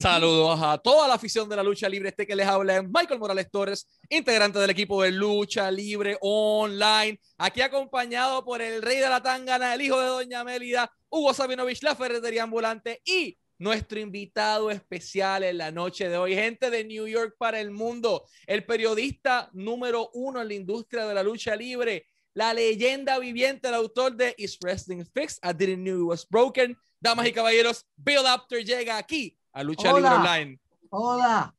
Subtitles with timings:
[0.00, 2.10] Saludos a toda la afición de la lucha libre.
[2.10, 7.18] Este que les habla es Michael Morales Torres, integrante del equipo de lucha libre online.
[7.36, 11.82] Aquí acompañado por el rey de la tangana, el hijo de Doña Mélida, Hugo Sabinovich,
[11.82, 17.08] la ferretería ambulante y nuestro invitado especial en la noche de hoy, gente de New
[17.08, 22.06] York para el mundo, el periodista número uno en la industria de la lucha libre,
[22.34, 26.78] la leyenda viviente, el autor de Is Wrestling Fixed, I Didn't Know It Was Broken.
[27.00, 30.00] Damas y caballeros, Bill Apter llega aquí a Lucha Hola.
[30.00, 30.58] Libre Online.
[30.92, 31.52] Hola.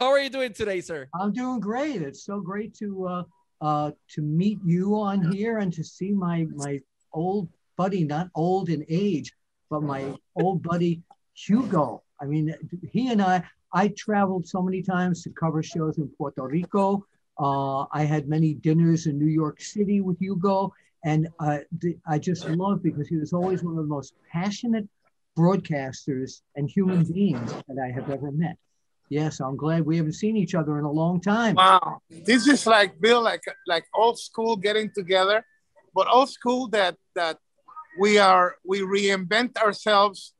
[0.00, 1.08] How are you doing today, sir?
[1.14, 2.02] I'm doing great.
[2.02, 3.22] It's so great to uh,
[3.60, 6.80] uh, to meet you on here and to see my my
[7.12, 9.32] old buddy, not old in age,
[9.70, 11.02] but my old buddy
[11.34, 12.02] Hugo.
[12.20, 12.52] I mean,
[12.90, 17.06] he and I, I traveled so many times to cover shows in Puerto Rico.
[17.38, 20.72] Uh, I had many dinners in New York City with Hugo.
[21.04, 21.58] And uh,
[22.06, 24.88] I just love because he was always one of the most passionate
[25.36, 27.12] broadcasters and human hmm.
[27.12, 28.56] beings that I have ever met.
[29.10, 31.56] Yes, I'm glad we haven't seen each other in a long time.
[31.56, 35.44] Wow, this is like Bill, like like old school getting together,
[35.94, 37.38] but old school that that
[37.98, 40.32] we are we reinvent ourselves.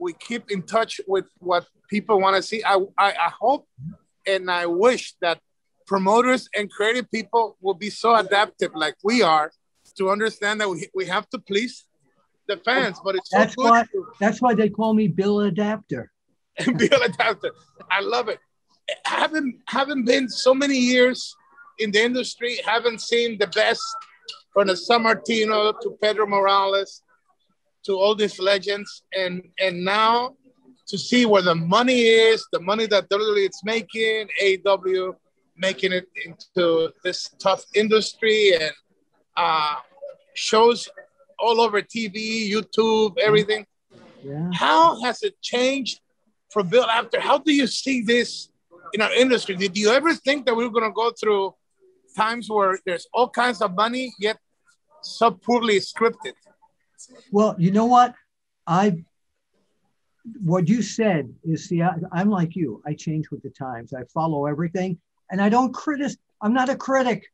[0.00, 2.62] We keep in touch with what people want to see.
[2.64, 3.68] I, I I hope
[4.26, 5.38] and I wish that
[5.86, 9.50] promoters and creative people will be so adaptive like we are
[9.96, 11.84] to understand that we, we have to please
[12.48, 13.70] the fans, but it's so that's good.
[13.70, 13.84] why
[14.18, 16.10] that's why they call me Bill Adapter.
[16.64, 17.52] Bill Adapter,
[17.90, 18.40] I love it.
[19.04, 21.36] Haven't haven't been so many years
[21.78, 22.58] in the industry.
[22.64, 23.82] Haven't seen the best
[24.52, 27.02] from the Sammartino to Pedro Morales
[27.84, 30.34] to all these legends, and and now
[30.88, 34.26] to see where the money is, the money that WWE is making,
[34.66, 35.12] AW
[35.56, 38.72] making it into this tough industry, and
[39.36, 39.74] uh,
[40.34, 40.88] shows
[41.38, 43.66] all over TV, YouTube, everything.
[44.22, 44.50] Yeah.
[44.52, 46.00] How has it changed
[46.50, 47.20] from Bill Apter?
[47.20, 48.50] How do you see this
[48.92, 49.54] in our industry?
[49.56, 51.54] Did you ever think that we were going to go through
[52.16, 54.38] times where there's all kinds of money, yet
[55.02, 56.32] so poorly scripted?
[57.30, 58.14] Well, you know what?
[58.66, 59.04] I
[60.42, 62.82] what you said is see, I, I'm like you.
[62.86, 63.94] I change with the times.
[63.94, 64.98] I follow everything,
[65.30, 66.18] and I don't criticize.
[66.40, 67.24] I'm not a critic.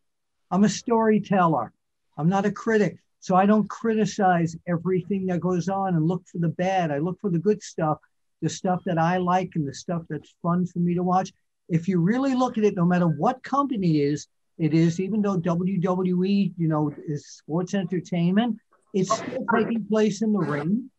[0.50, 1.72] I'm a storyteller.
[2.16, 2.98] I'm not a critic.
[3.24, 6.90] So I don't criticize everything that goes on and look for the bad.
[6.90, 7.96] I look for the good stuff,
[8.42, 11.32] the stuff that I like and the stuff that's fun for me to watch.
[11.70, 14.26] If you really look at it, no matter what company is,
[14.58, 18.58] it is, even though WWE, you know, is sports entertainment,
[18.92, 20.90] it's still taking place in the ring.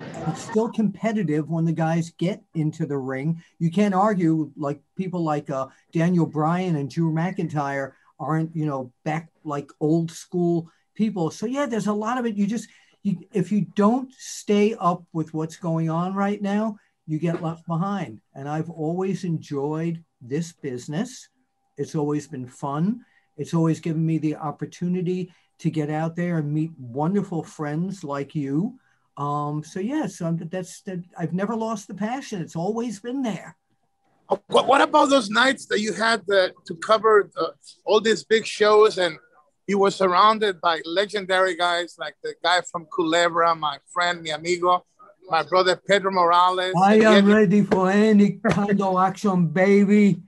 [0.00, 3.42] It's still competitive when the guys get into the ring.
[3.58, 8.92] You can't argue like people like uh, Daniel Bryan and Drew McIntyre aren't, you know,
[9.02, 11.30] back like old school people.
[11.30, 12.36] So yeah, there's a lot of it.
[12.36, 12.68] You just
[13.02, 17.66] you, if you don't stay up with what's going on right now, you get left
[17.66, 18.20] behind.
[18.34, 21.28] And I've always enjoyed this business.
[21.76, 23.04] It's always been fun.
[23.36, 28.34] It's always given me the opportunity to get out there and meet wonderful friends like
[28.34, 28.78] you.
[29.16, 31.02] Um, so yeah, so that's that.
[31.18, 32.40] I've never lost the passion.
[32.40, 33.56] It's always been there.
[34.46, 37.52] What, what about those nights that you had the, to cover the,
[37.84, 39.18] all these big shows and
[39.70, 44.84] he was surrounded by legendary guys like the guy from Culebra, my friend, mi amigo,
[45.28, 46.74] my brother Pedro Morales.
[46.76, 50.22] I am ready for any kind of action, baby.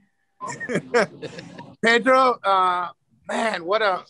[1.83, 2.87] Pedro, uh,
[3.27, 4.05] man, what a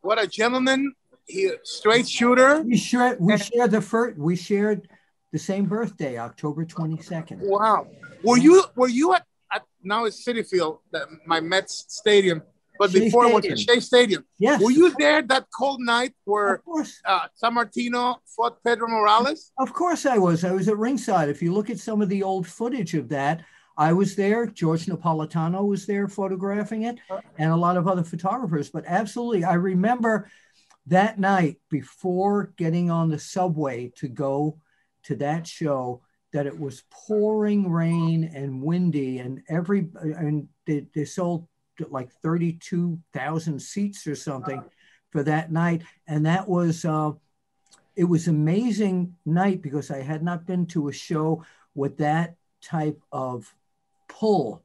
[0.00, 0.94] what a gentleman.
[1.26, 2.62] He straight shooter.
[2.62, 4.88] We shared we shared the first we shared
[5.30, 7.40] the same birthday, October 22nd.
[7.42, 7.86] Wow.
[8.24, 10.78] Were you were you at, at now it's Citi Field,
[11.26, 12.40] my Mets stadium?
[12.78, 13.44] But Shea before Stadium.
[13.44, 14.24] it was Shea Stadium.
[14.38, 14.62] Yes.
[14.62, 16.62] Were you there that cold night where
[17.04, 19.52] uh, Sammartino fought Pedro Morales?
[19.58, 20.44] Of course I was.
[20.44, 21.28] I was at ringside.
[21.28, 23.44] If you look at some of the old footage of that,
[23.76, 24.46] I was there.
[24.46, 26.98] George Napolitano was there photographing it,
[27.38, 28.70] and a lot of other photographers.
[28.70, 30.28] But absolutely, I remember
[30.86, 34.58] that night before getting on the subway to go
[35.04, 36.02] to that show
[36.32, 41.46] that it was pouring rain and windy and every and they, they sold
[41.90, 44.62] like 32,000 seats or something
[45.10, 45.82] for that night.
[46.06, 47.12] And that was, uh,
[47.96, 51.44] it was amazing night because I had not been to a show
[51.74, 53.52] with that type of
[54.08, 54.62] pull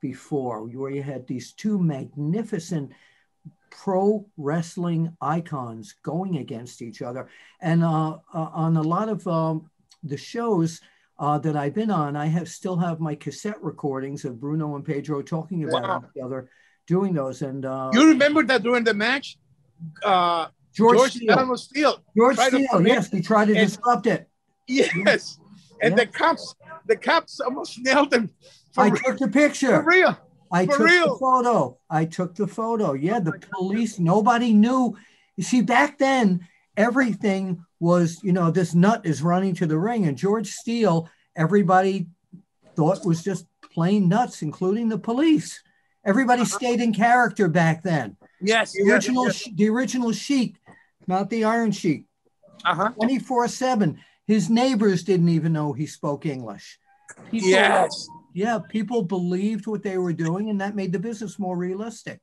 [0.00, 2.92] before, where you had these two magnificent
[3.70, 7.28] pro wrestling icons going against each other.
[7.60, 9.70] And uh, uh, on a lot of um,
[10.02, 10.80] the shows,
[11.18, 14.84] uh, that I've been on, I have still have my cassette recordings of Bruno and
[14.84, 16.04] Pedro talking about wow.
[16.16, 16.50] each other,
[16.86, 17.42] doing those.
[17.42, 19.38] And uh, you remember that during the match,
[20.04, 21.56] uh, George, George Steele.
[21.56, 24.28] Steele George Steele, yes, he tried to and, disrupt it.
[24.68, 25.38] Yes,
[25.80, 26.04] and yeah.
[26.04, 26.54] the cops
[26.86, 28.30] the cops almost nailed him.
[28.76, 29.82] I took the picture.
[29.82, 30.18] For real.
[30.52, 31.12] I For took real?
[31.14, 31.78] the photo.
[31.90, 32.92] I took the photo.
[32.92, 34.96] Yeah, the police, nobody knew.
[35.36, 36.46] You see, back then,
[36.76, 40.06] everything was, you know, this nut is running to the ring.
[40.06, 42.06] And George Steele, everybody
[42.74, 45.62] thought was just plain nuts, including the police.
[46.04, 48.16] Everybody stayed in character back then.
[48.40, 48.72] Yes.
[48.72, 50.56] The original, the original Sheik,
[51.06, 52.04] not the Iron Sheik.
[52.64, 52.90] Uh huh.
[52.90, 53.98] 24 7.
[54.26, 56.78] His neighbors didn't even know he spoke English.
[57.30, 58.08] People, Yes.
[58.34, 62.20] Yeah, people believed what they were doing, and that made the business more realistic.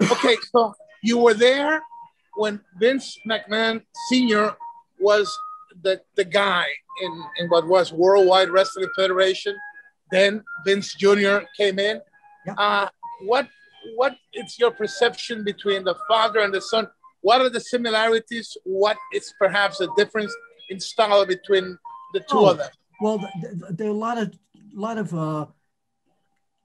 [0.00, 0.72] Okay, so
[1.02, 1.82] you were there
[2.38, 4.54] when Vince McMahon Sr.
[5.00, 5.26] was
[5.82, 6.66] the, the guy
[7.02, 9.54] in, in what was Worldwide Wrestling Federation.
[10.10, 11.38] Then Vince Jr.
[11.56, 12.00] came in.
[12.46, 12.54] Yeah.
[12.54, 12.88] Uh,
[13.26, 13.46] what
[13.96, 16.86] what is your perception between the father and the son?
[17.20, 18.56] What are the similarities?
[18.64, 20.34] What is perhaps a difference
[20.70, 21.76] in style between
[22.14, 22.50] the two Oh.
[22.50, 22.70] of them?
[23.00, 23.30] Well, th-
[23.60, 24.32] th- there are a lot of
[24.74, 25.46] lot of uh,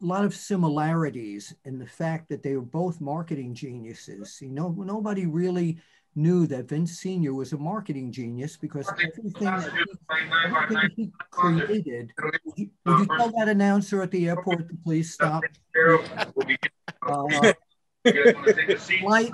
[0.06, 4.40] lot of similarities in the fact that they were both marketing geniuses.
[4.42, 5.80] You know, nobody really
[6.16, 9.86] knew that Vince Senior was a marketing genius because everything that he,
[10.46, 12.12] everything he created.
[12.22, 12.60] Would
[13.00, 15.44] you, tell that announcer at the airport to please stop?
[17.08, 17.54] Uh,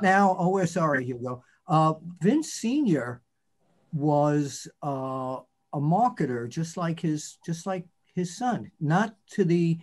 [0.01, 0.35] now.
[0.39, 1.43] Oh, we're sorry, Hugo.
[1.67, 3.21] Uh, Vince Senior
[3.93, 5.37] was uh,
[5.73, 7.85] a marketer, just like his, just like
[8.15, 8.71] his son.
[8.79, 9.79] Not to the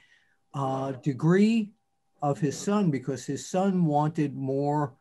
[0.57, 1.71] uh, degree
[2.23, 4.95] of his son, because his son wanted more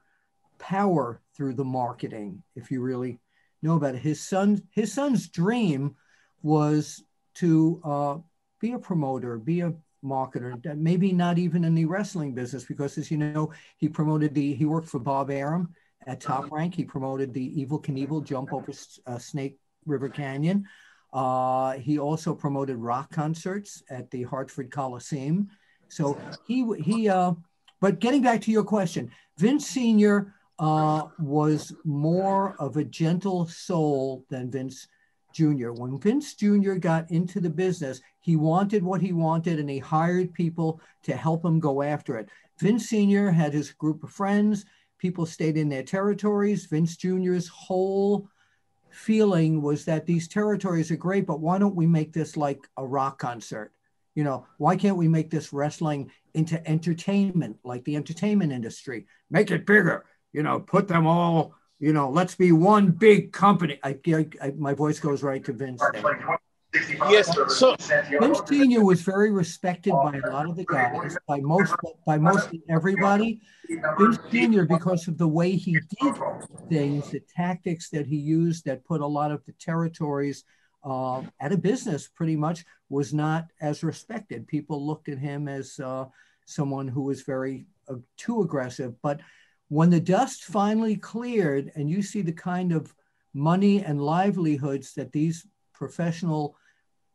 [0.59, 2.43] power through the marketing.
[2.55, 3.19] If you really
[3.61, 5.95] know about it, his son, his son's dream
[6.43, 7.03] was
[7.35, 8.17] to uh,
[8.59, 9.73] be a promoter, be a
[10.03, 14.53] marketer, maybe not even in the wrestling business, because as you know, he promoted the,
[14.53, 15.73] he worked for Bob Arum
[16.05, 16.75] at Top Rank.
[16.75, 18.71] He promoted the Evel Knievel jump over
[19.07, 20.65] uh, Snake River Canyon.
[21.15, 25.49] Uh, he also promoted rock concerts at the Hartford Coliseum.
[25.87, 27.31] So he, he, uh,
[27.79, 30.35] but getting back to your question, Vince Sr.
[30.59, 34.89] Uh, was more of a gentle soul than Vince
[35.33, 35.71] Jr.
[35.71, 36.73] When Vince Jr.
[36.73, 41.45] got into the business, he wanted what he wanted and he hired people to help
[41.45, 42.27] him go after it.
[42.59, 43.31] Vince Sr.
[43.31, 44.65] had his group of friends,
[44.97, 46.65] people stayed in their territories.
[46.65, 48.27] Vince Jr.'s whole
[48.89, 52.85] feeling was that these territories are great, but why don't we make this like a
[52.85, 53.71] rock concert?
[54.15, 59.07] You know, why can't we make this wrestling into entertainment, like the entertainment industry?
[59.29, 63.79] Make it bigger, you know, put them all, you know, let's be one big company.
[63.83, 65.83] I, I, I my voice goes right to Vince.
[67.09, 67.29] Yes.
[67.57, 67.75] So
[68.45, 71.73] Senior was very respected by a lot of the guys, by most,
[72.05, 73.41] by most everybody.
[74.31, 76.15] Senior, because of the way he did
[76.69, 80.43] things, the tactics that he used, that put a lot of the territories
[80.83, 84.47] uh, out of business, pretty much, was not as respected.
[84.47, 86.05] People looked at him as uh,
[86.45, 88.93] someone who was very uh, too aggressive.
[89.01, 89.21] But
[89.69, 92.93] when the dust finally cleared, and you see the kind of
[93.33, 96.55] money and livelihoods that these professional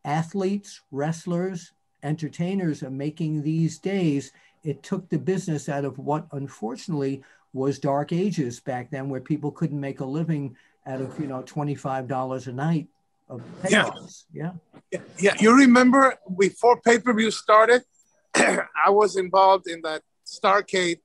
[0.04, 4.32] athletes, wrestlers, entertainers are making these days,
[4.64, 9.50] it took the business out of what unfortunately was dark ages back then where people
[9.50, 10.56] couldn't make a living
[10.86, 12.88] out of, you know, $25 a night
[13.28, 13.84] of Yeah.
[13.84, 14.24] payoffs.
[14.32, 14.52] Yeah.
[14.90, 17.84] Yeah, yeah, you remember before pay per view started,
[18.34, 20.98] I was involved in that Starcade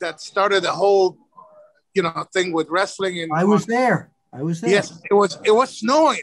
[0.00, 1.18] that started the whole,
[1.94, 3.20] you know, thing with wrestling.
[3.20, 4.10] And I was there.
[4.32, 4.70] I was there.
[4.70, 6.20] yes, it was it was snowing.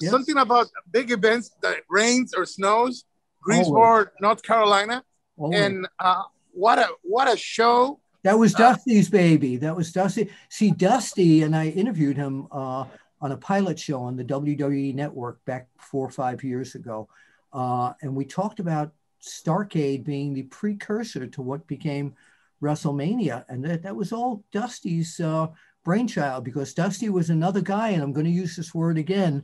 [0.00, 0.10] Yes.
[0.10, 3.04] Something about big events that rains or snows,
[3.40, 5.04] Greensboro, North Carolina,
[5.36, 5.60] Always.
[5.60, 6.22] and uh,
[6.52, 8.00] what a what a show!
[8.22, 9.56] That was Dusty's baby.
[9.58, 10.30] That was Dusty.
[10.48, 12.84] See, Dusty, and I interviewed him uh,
[13.20, 17.08] on a pilot show on the WWE network back four or five years ago.
[17.52, 22.14] Uh, and we talked about Starcade being the precursor to what became
[22.62, 23.44] WrestleMania.
[23.48, 25.48] And that, that was all Dusty's uh,
[25.84, 29.42] brainchild because Dusty was another guy, and I'm going to use this word again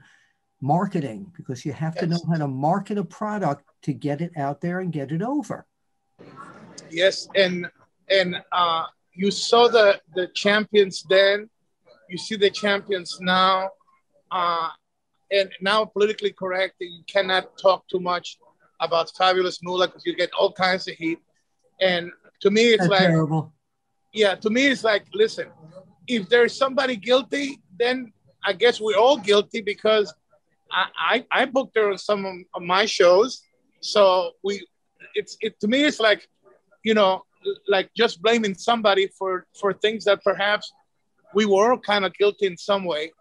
[0.61, 4.61] marketing, because you have to know how to market a product to get it out
[4.61, 5.67] there and get it over.
[6.91, 7.71] Yes, and
[8.09, 11.49] and uh, you saw the the champions then,
[12.09, 13.71] you see the champions now,
[14.31, 14.69] uh,
[15.31, 16.75] and now politically correct.
[16.81, 18.39] You cannot talk too much
[18.81, 21.21] about Fabulous Moolah because you get all kinds of heat.
[21.81, 23.53] And to me, it's That's like, terrible.
[24.13, 25.49] yeah, to me, it's like, listen,
[26.07, 28.13] if there's somebody guilty, then
[28.45, 30.13] I guess we're all guilty because
[30.73, 30.87] I
[31.33, 33.43] I, I booked her on some of- my shows,
[33.81, 34.67] so we,
[35.15, 36.29] it's it to me, it's like,
[36.85, 37.25] you know,
[37.69, 40.73] like just blaming somebody for for things that perhaps
[41.35, 43.13] we were kind of guilty in some way.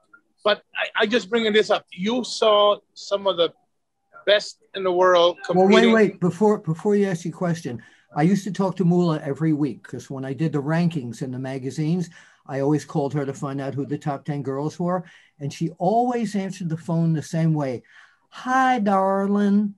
[0.44, 1.86] But I, I just bringing this up.
[1.91, 3.53] You saw some of the
[4.25, 5.38] best in the world.
[5.53, 6.20] Well, wait, wait.
[6.20, 7.82] Before before you ask your question,
[8.15, 11.32] I used to talk to Moolah every week because when I did the rankings in
[11.32, 12.10] the magazines,
[12.50, 15.06] I always called her to find out who the top 10 girls were.
[15.39, 17.84] And she always answered the phone the same way.
[18.29, 19.75] Hi, darling.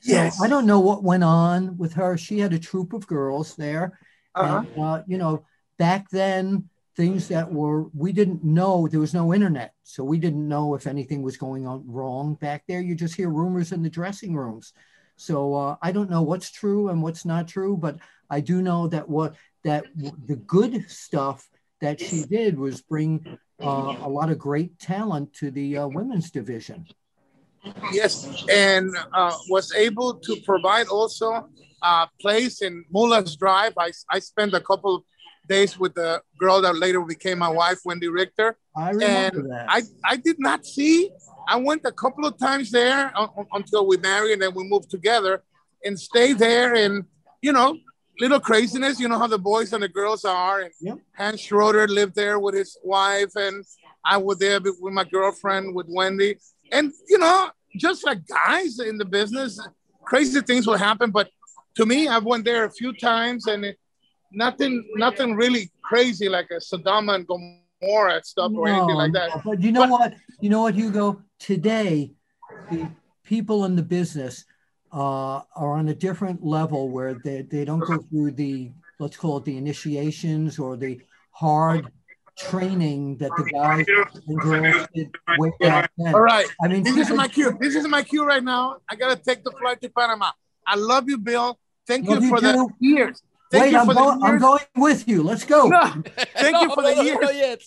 [0.00, 0.40] So Yes.
[0.42, 2.16] I don't know what went on with her.
[2.16, 3.98] She had a troop of girls there.
[4.34, 4.64] Uh-huh.
[4.74, 5.44] And, uh, you know,
[5.78, 9.74] back then, things that were, we didn't know, there was no internet.
[9.82, 12.80] So we didn't know if anything was going on wrong back there.
[12.80, 14.72] You just hear rumors in the dressing rooms.
[15.16, 17.98] So uh, I don't know what's true and what's not true, but
[18.30, 21.48] I do know that what that the good stuff
[21.80, 26.30] that she did was bring uh, a lot of great talent to the uh, women's
[26.30, 26.86] division.
[27.92, 31.48] Yes, and uh, was able to provide also
[31.82, 33.72] a place in Moolah's Drive.
[33.78, 35.02] I, I spent a couple of
[35.48, 38.56] days with the girl that later became my wife, Wendi Richter.
[38.76, 39.66] I remember And that.
[39.68, 41.10] I, I did not see.
[41.46, 44.64] I went a couple of times there un- un- until we married and then we
[44.64, 45.42] moved together
[45.84, 46.74] and stayed there.
[46.74, 47.04] And,
[47.42, 47.76] you know,
[48.20, 49.00] little craziness.
[49.00, 50.60] You know how the boys and the girls are.
[50.62, 50.98] And Yep.
[51.16, 53.64] Hans Schroeder lived there with his wife, and
[54.04, 56.36] I was there with my girlfriend, with Wendy.
[56.72, 59.58] And, you know, just like guys in the business,
[60.04, 61.10] crazy things will happen.
[61.10, 61.28] But
[61.76, 63.78] to me, I've went there a few times and it,
[64.32, 69.30] nothing, nothing really crazy like a Sodom and Gomorrah stuff or anything like that.
[69.36, 70.14] no, But you know But- what?
[70.40, 71.22] You know what, Hugo?
[71.38, 72.12] Today,
[72.70, 72.88] the
[73.24, 74.44] people in the business
[74.94, 78.70] uh, are on a different level where they, they don't go through the,
[79.00, 81.00] let's call it the initiations or the
[81.32, 81.90] hard
[82.38, 83.84] training that the guys
[84.28, 86.14] and girls did way back then.
[86.14, 86.46] All right.
[86.62, 87.56] I mean, This is my cue.
[87.60, 88.78] This is my cue right now.
[88.88, 90.30] I gotta take the flight to Panama.
[90.66, 91.58] I love you, Bill.
[91.86, 93.22] Thank you you for the years.
[93.50, 94.42] Thank Wait, you I'm, for going, the I'm years.
[94.42, 95.22] going with you.
[95.22, 95.68] Let's go.
[95.68, 95.82] No,
[96.36, 97.18] thank you No, for the no, no, years.
[97.20, 97.62] no, yet.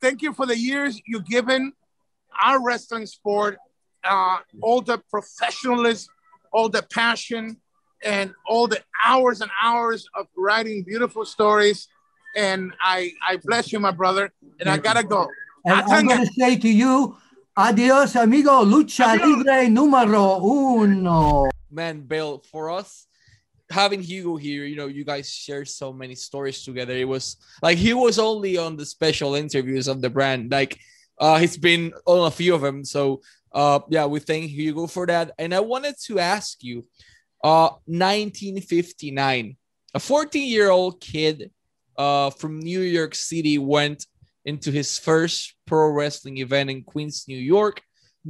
[0.00, 1.72] Thank you for the years you've given
[2.42, 3.58] our wrestling sport,
[4.04, 6.12] uh, all the professionalism,
[6.52, 7.56] all the passion,
[8.04, 11.88] and all the hours and hours of writing beautiful stories.
[12.36, 14.32] And I, I bless you, my brother.
[14.60, 15.28] And I gotta go.
[15.64, 17.16] And I'm going to say to you,
[17.56, 18.64] adios, amigo.
[18.64, 21.50] Lucha libre número uno.
[21.70, 23.06] man, Bill, for us
[23.70, 26.92] having Hugo here, you know, you guys share so many stories together.
[26.92, 30.50] It was like he was only on the special interviews of the brand.
[30.52, 30.78] Like
[31.18, 32.84] uh he's been on a few of them.
[32.84, 33.22] So
[33.56, 35.26] uh yeah, we thank Hugo for that.
[35.38, 36.76] And I wanted to ask you,
[37.42, 39.56] uh 1959,
[39.94, 41.50] a 14-year-old kid
[41.96, 44.06] uh from New York City went
[44.44, 47.82] into his first pro wrestling event in Queens, New York.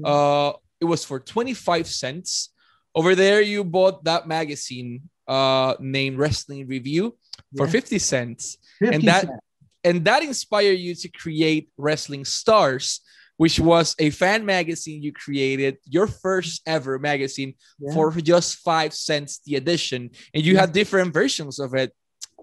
[0.04, 2.50] Uh it was for 25 cents.
[2.94, 7.16] Over there, you bought that magazine uh, named Wrestling Review
[7.56, 7.72] for Yeah.
[7.72, 8.56] 50 cents.
[8.78, 9.40] 50 And that- cents.
[9.84, 13.00] And that inspired you to create Wrestling Stars,
[13.36, 17.92] which was a fan magazine you created, your first ever magazine Yeah.
[17.94, 20.10] for just five cents the edition.
[20.34, 20.60] And you Yeah.
[20.62, 21.92] had different versions of it.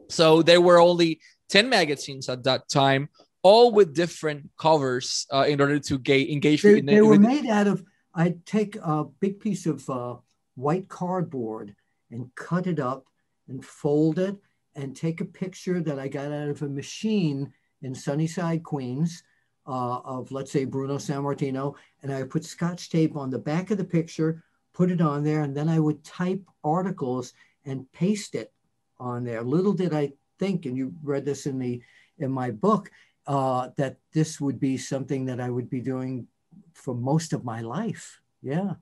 [0.09, 1.19] So there were only
[1.49, 3.09] 10 magazines at that time,
[3.41, 7.45] all with different covers uh, in order to ga- engage they, with, they were made
[7.45, 7.83] out of
[8.15, 10.15] i'd take a big piece of uh,
[10.55, 11.75] white cardboard
[12.11, 13.05] and cut it up
[13.49, 14.37] and fold it
[14.75, 19.23] and take a picture that i got out of a machine in sunnyside queens
[19.65, 23.77] uh, of let's say bruno sammartino and i put scotch tape on the back of
[23.77, 24.43] the picture
[24.73, 27.33] put it on there and then i would type articles
[27.65, 28.51] and paste it
[28.99, 31.81] on there little did i think and you read this in the
[32.19, 32.89] in my book
[33.27, 36.27] uh, that this would be something that I would be doing
[36.73, 38.19] for most of my life.
[38.41, 38.73] Yeah.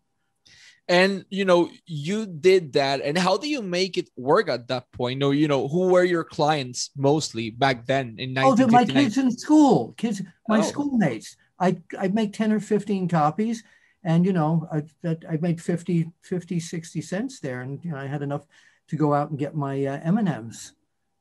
[0.88, 4.92] And you know you did that and how do you make it work at that
[4.92, 8.86] point no you know who were your clients mostly back then in Oh, to my
[8.86, 10.62] kids in school, kids, my Oh.
[10.64, 11.38] schoolmates.
[11.60, 13.64] I I'd make 10 or 15 copies
[14.04, 17.62] and you know, I that I made 50, 50, 60 cents there.
[17.62, 18.46] And you know, I had enough
[18.90, 20.74] to go out and get my uh, M&Ms.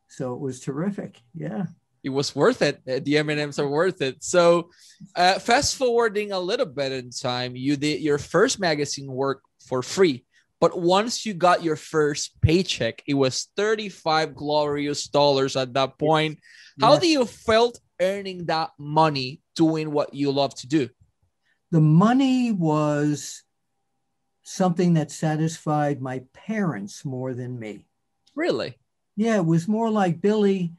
[0.09, 1.21] So it was terrific.
[1.35, 1.67] Yeah.
[2.03, 4.71] it was worth it Uh, the m&ms are worth it so
[5.15, 9.83] uh, fast forwarding a little bit in time you did your first magazine work for
[9.83, 10.25] free.
[10.61, 16.39] But once you got your first paycheck it was 35 glorious dollars at that point.
[16.81, 20.89] How do you felt earning that money doing what you love to do?
[21.71, 23.43] The money was
[24.43, 27.87] something that satisfied my parents more than me.
[28.35, 28.77] really?
[29.17, 30.73] Yeah, it was more like Billy,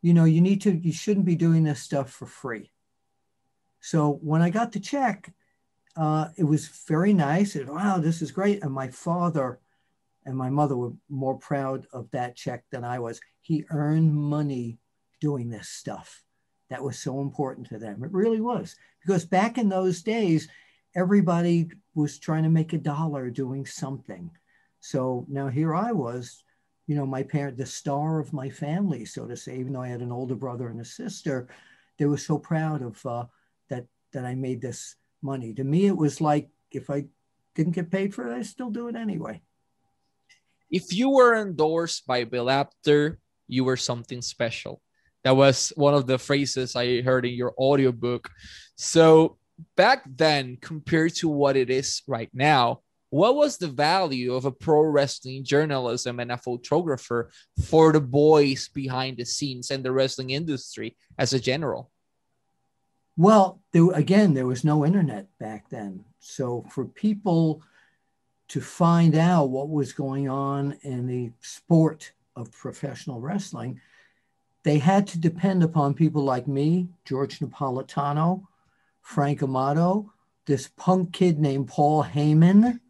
[0.00, 2.70] you know, you need to, you shouldn't be doing this stuff for free.
[3.80, 5.32] So when I got the check,
[6.00, 7.56] uh, it was very nice.
[7.56, 8.62] And wow, this is great.
[8.62, 9.60] And my father
[10.24, 13.20] and my mother were more proud of that check than I was.
[13.42, 14.78] He earned money
[15.20, 16.22] doing this stuff.
[16.70, 18.02] That was so important to them.
[18.02, 18.76] It really was.
[19.04, 20.48] Because back in those days,
[20.94, 24.30] everybody was trying to make a dollar doing something.
[24.80, 26.42] So now here I was,
[26.86, 29.88] you know, my parent, the star of my family, so to say, even though I
[29.88, 31.48] had an older brother and a sister,
[31.98, 33.26] they were so proud of uh,
[33.68, 35.54] that that I made this money.
[35.54, 37.06] To me, it was like if I
[37.54, 39.42] didn't get paid for it, I still do it anyway.
[40.70, 44.80] If you were endorsed by Bill Apter, you were something special.
[45.24, 48.30] That was one of the phrases I heard in your audiobook.
[48.76, 49.36] So
[49.76, 54.52] back then, compared to what it is right now, what was the value of a
[54.52, 57.30] pro wrestling journalism and a photographer
[57.64, 61.89] for the boys behind the scenes and the wrestling industry as a general?
[63.20, 66.06] Well, there, again, there was no internet back then.
[66.20, 67.60] So for people
[68.48, 73.78] to find out what was going on in the sport of professional wrestling,
[74.62, 78.44] they had to depend upon people like me, George Napolitano,
[79.02, 80.10] Frank Amato,
[80.46, 82.80] this punk kid named Paul Heyman.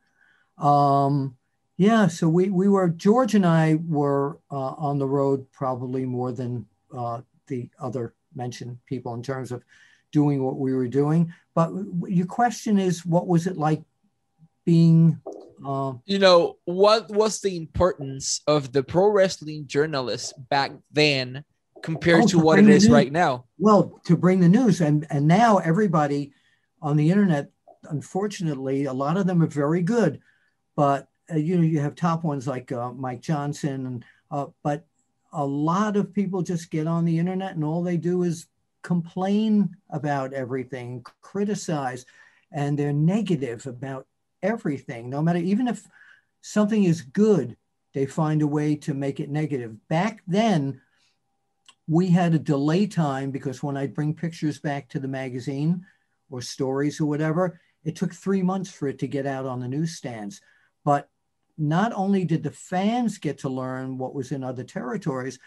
[0.59, 1.37] Um,
[1.77, 6.31] yeah, so we, we were, George and I were uh, on the road probably more
[6.31, 9.65] than uh, the other mentioned people in terms of
[10.13, 11.33] doing what we were doing.
[11.55, 11.73] But
[12.07, 13.83] your question is, what was it like
[14.65, 15.21] being?
[15.65, 21.45] Uh, you know, what was the importance of the pro wrestling journalists back then
[21.83, 22.93] compared oh, to, to what it is news.
[22.93, 23.45] right now?
[23.59, 26.33] Well, to bring the news, and and now everybody
[26.81, 27.51] on the internet,
[27.85, 30.21] unfortunately, a lot of them are very good,
[30.77, 34.87] but uh, you know, you have top ones like uh, Mike Johnson, and uh, but
[35.33, 38.47] a lot of people just get on the internet and all they do is
[38.83, 42.07] complain about everything, criticize,
[42.53, 44.07] and they're negative about
[44.43, 45.11] everything.
[45.11, 45.87] No matter, even if
[46.41, 47.57] something is good,
[47.95, 49.77] they find a way to make it negative.
[49.89, 50.81] Back then,
[51.89, 55.85] we had a delay time because when I'd bring pictures back to the magazine
[56.31, 59.69] or stories or whatever, it took three months for it to get out on the
[59.69, 60.41] newsstands.
[60.85, 61.09] But
[61.59, 65.39] not only did the fans get to learn what was in other territories,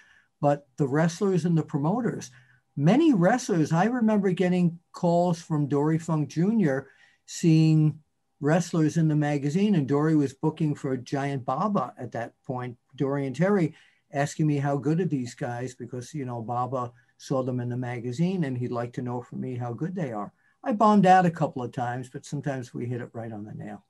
[0.41, 2.29] but the wrestlers and the promoters
[2.75, 6.79] many wrestlers, I remember getting calls from Dory Funk Jr.,
[7.25, 7.99] seeing
[8.41, 13.25] wrestlers in the magazine, and Dory was booking for Giant Baba at that point, Dory
[13.25, 13.73] and Terry,
[14.12, 17.77] asking me how good are these guys because, you know, Baba saw them in the
[17.77, 20.33] magazine and he'd like to know from me how good they are.
[20.63, 23.53] I bombed out a couple of times, but sometimes we hit it right on the
[23.53, 23.86] nail.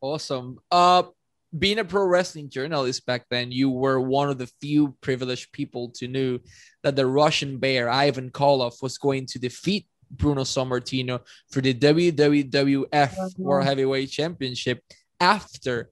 [0.00, 0.58] Awesome.
[0.70, 1.04] Uh,
[1.56, 5.90] being a pro wrestling journalist back then, you were one of the few privileged people
[5.90, 6.40] to know
[6.82, 13.38] that the Russian bear, Ivan Koloff, was going to defeat Bruno Sammartino for the WWF
[13.38, 14.82] World Heavyweight Championship
[15.20, 15.90] after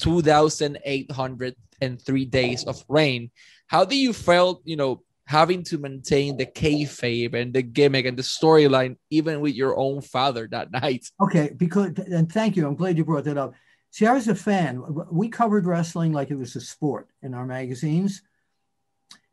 [0.00, 3.30] 2,803 days of reign.
[3.66, 8.16] How do you felt, you know, having to maintain the kayfabe and the gimmick and
[8.16, 11.06] the storyline, even with your own father that night?
[11.20, 12.66] Okay, because, and thank you.
[12.66, 13.54] I'm glad you brought that up
[13.92, 14.82] See, I was a fan.
[15.10, 18.22] We covered wrestling like it was a sport in our magazines.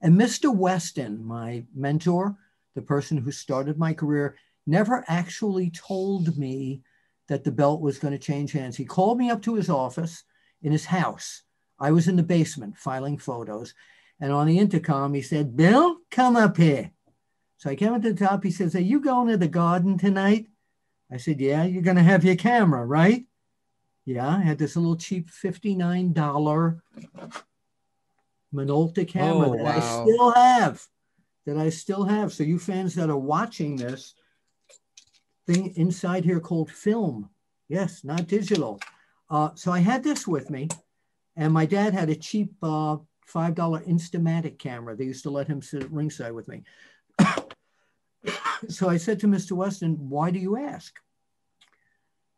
[0.02, 0.54] And Mr.
[0.54, 2.38] Weston, my mentor,
[2.76, 4.36] the person who started my career,
[4.67, 6.82] never actually told me
[7.30, 8.76] that the belt was going to change hands.
[8.76, 10.26] He called me up to his office
[10.62, 11.43] in his house.
[11.80, 13.74] I was in the basement filing photos.
[14.19, 16.91] And on the intercom, he said, Bill, come up here.
[17.56, 18.43] So I came up to the top.
[18.43, 20.48] He says, Are you going to the garden tonight?
[21.10, 23.24] I said, Yeah, you're going to have your camera, right?
[24.10, 26.82] Yeah, I had this little cheap $59
[28.52, 29.76] Minolta camera oh, that wow.
[29.76, 30.88] I still have.
[31.45, 32.34] That I still have.
[32.34, 34.15] So you fans that are watching this
[35.45, 37.30] thing inside here called film.
[37.67, 38.80] Yes, not digital.
[39.30, 40.69] Uh, so I had this with me,
[41.38, 42.98] and my dad had a cheap uh,
[43.32, 44.95] $5 Instamatic camera.
[44.95, 46.63] They used to let him sit at ringside with me.
[48.69, 49.52] so I said to Mr.
[49.52, 51.00] Weston, why do you ask?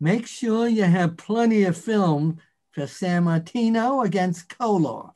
[0.03, 2.39] Make sure you have plenty of film
[2.71, 5.13] for Sammartino against Koloff.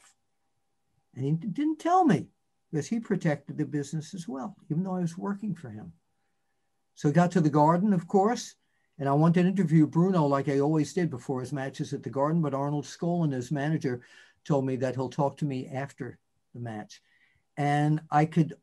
[1.15, 2.27] And he didn't tell me
[2.69, 5.91] because he protected the business as well, even though I was working for him.
[6.93, 8.53] So I got to the garden, of course,
[8.99, 12.11] and I wanted to interview Bruno like I always did before his matches at the
[12.11, 14.01] garden, but Arnold Skaaland, his manager,
[14.43, 16.19] told me that he'll talk to me after
[16.53, 17.01] the match.
[17.57, 18.53] And I could,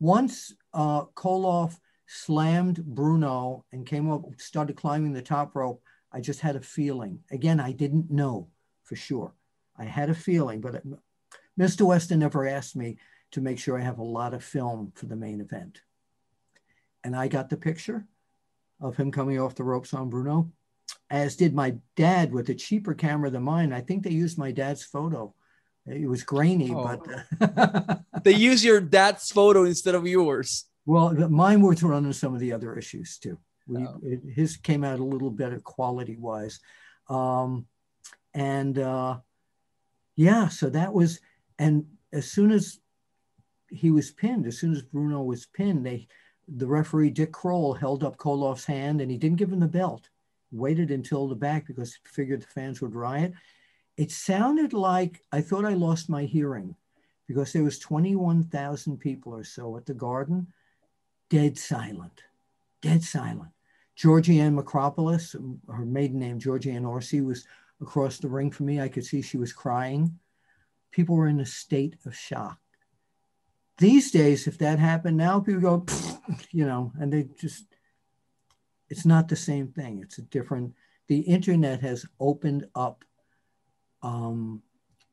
[0.00, 5.82] once uh, Koloff slammed Bruno and came up, started climbing the top rope.
[6.12, 7.20] I just had a feeling.
[7.30, 8.48] Again, I didn't know
[8.84, 9.32] for sure.
[9.76, 10.80] I had a feeling, but uh,
[11.58, 11.82] Mr.
[11.82, 12.98] Weston never asked me
[13.32, 15.80] to make sure I have a lot of film for the main event.
[17.02, 18.06] And I got the picture
[18.80, 20.50] of him coming off the ropes on Bruno,
[21.10, 23.72] as did my dad with a cheaper camera than mine.
[23.72, 25.34] I think they used my dad's photo.
[25.86, 26.98] It was grainy, oh.
[27.40, 30.66] but uh, they use your dad's photo instead of yours.
[30.86, 33.38] Well, mine were thrown on some of the other issues too.
[33.66, 33.98] We, Oh.
[34.02, 36.60] it, his came out a little better quality wise.
[37.08, 37.66] Um,
[38.34, 39.18] and uh,
[40.16, 41.20] yeah, so that was,
[41.58, 42.80] and as soon as
[43.70, 46.06] he was pinned, as soon as Bruno was pinned, they,
[46.48, 50.08] the referee Dick Kroll held up Koloff's hand and he didn't give him the belt.
[50.52, 53.32] Waited until the back because he figured the fans would riot.
[53.96, 56.76] It sounded like I thought I lost my hearing
[57.26, 60.46] because there was 21,000 people or so at the garden,
[61.34, 62.22] dead silent,
[62.80, 63.50] dead silent.
[63.98, 65.34] Georgianne Makropoulos,
[65.68, 67.44] her maiden name, Georgianne Orsi, was
[67.80, 68.80] across the ring from me.
[68.80, 70.16] I could see she was crying.
[70.92, 72.60] People were in a state of shock.
[73.78, 75.86] These days, if that happened now, people go,
[76.52, 77.64] you know, and they just,
[78.88, 80.02] it's not the same thing.
[80.04, 80.72] It's a different,
[81.08, 83.04] the internet has opened up
[84.04, 84.62] um,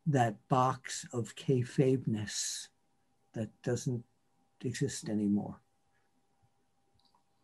[0.06, 2.68] that box of kayfabeness
[3.34, 4.04] that doesn't
[4.64, 5.60] exist anymore.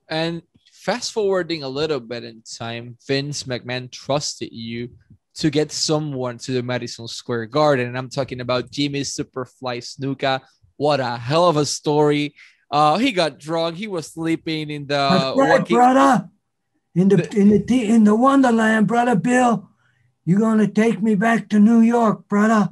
[0.10, 0.42] And
[0.72, 4.90] fast forwarding a little bit in time, Vince McMahon trusted you
[5.36, 7.88] to get someone to the Madison Square Garden.
[7.88, 10.42] And I'm talking about Jimmy Superfly Snuka.
[10.78, 12.36] What a hell of a story.
[12.72, 13.78] Uh, he got drunk.
[13.78, 16.30] He was sleeping in the right, brother.
[16.96, 19.70] In the in the in the Wonderland, brother Bill.
[20.26, 22.70] You're gonna take me back to New York, brother.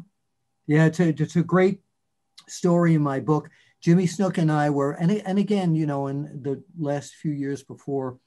[0.68, 1.80] Yeah, it's a it's a great
[2.48, 3.50] story in my book.
[3.86, 7.62] Jimmy Snuka and I were, and and again, you know, in the last few years
[7.62, 8.18] before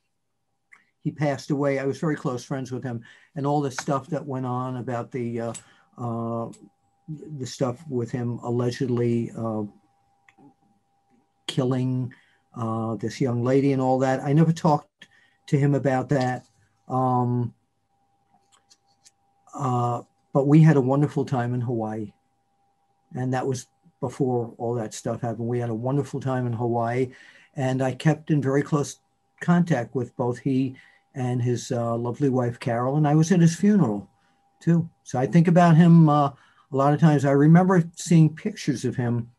[1.02, 3.02] he passed away, I was very close friends with him,
[3.34, 5.52] and all the stuff that went on about the uh,
[5.98, 6.48] uh,
[7.08, 9.64] the stuff with him allegedly uh,
[11.48, 12.14] killing
[12.54, 14.22] uh, this young lady and all that.
[14.22, 15.08] I never talked
[15.48, 16.46] to him about that.
[16.86, 17.52] Um,
[19.52, 22.12] uh, but we had a wonderful time in Hawaii.
[23.16, 23.66] And that was
[24.00, 25.48] before all that stuff happened.
[25.48, 27.08] We had a wonderful time in Hawaii.
[27.54, 29.00] And I kept in very close
[29.40, 30.76] contact with both he
[31.14, 32.96] and his uh, lovely wife, Carol.
[32.96, 34.08] And I was at his funeral
[34.60, 34.88] too.
[35.02, 36.36] So I think about him uh, a
[36.70, 37.24] lot of times.
[37.24, 39.30] I remember seeing pictures of him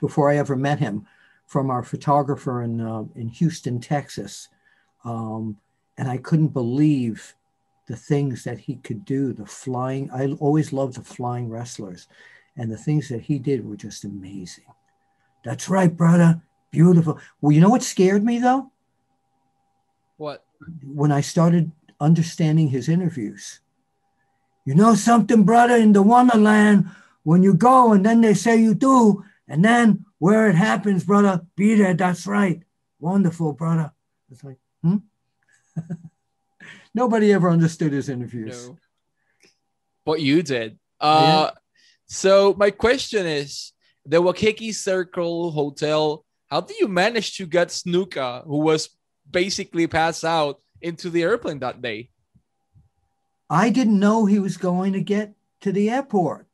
[0.00, 1.06] before I ever met him
[1.46, 4.48] from our photographer in, uh, in Houston, Texas.
[5.04, 5.56] Um,
[5.96, 7.34] and I couldn't believe
[7.86, 10.10] the things that he could do, the flying.
[10.10, 12.06] I always loved the flying wrestlers,
[12.58, 14.64] and the things that he did were just amazing.
[15.44, 16.42] That's right, brother.
[16.70, 17.18] Beautiful.
[17.40, 18.70] Well, you know what scared me though?
[20.18, 20.44] What?
[20.84, 23.60] When I started understanding his interviews.
[24.64, 26.90] You know something, brother, in the Wonderland,
[27.22, 31.40] when you go and then they say you do, and then where it happens, brother,
[31.56, 31.94] be there.
[31.94, 32.62] That's right.
[33.00, 33.92] Wonderful, brother.
[34.30, 34.96] It's like, hmm?
[36.94, 38.68] Nobody ever understood his interviews.
[38.68, 38.78] No.
[40.04, 40.78] But you did.
[41.00, 41.52] Uh,
[42.08, 43.72] So my question is,
[44.06, 48.88] the Waikiki Circle Hotel, how do you manage to get Snuka, who was
[49.30, 52.08] basically passed out, into the airplane that day?
[53.50, 56.46] I didn't know he was going to get to the airport.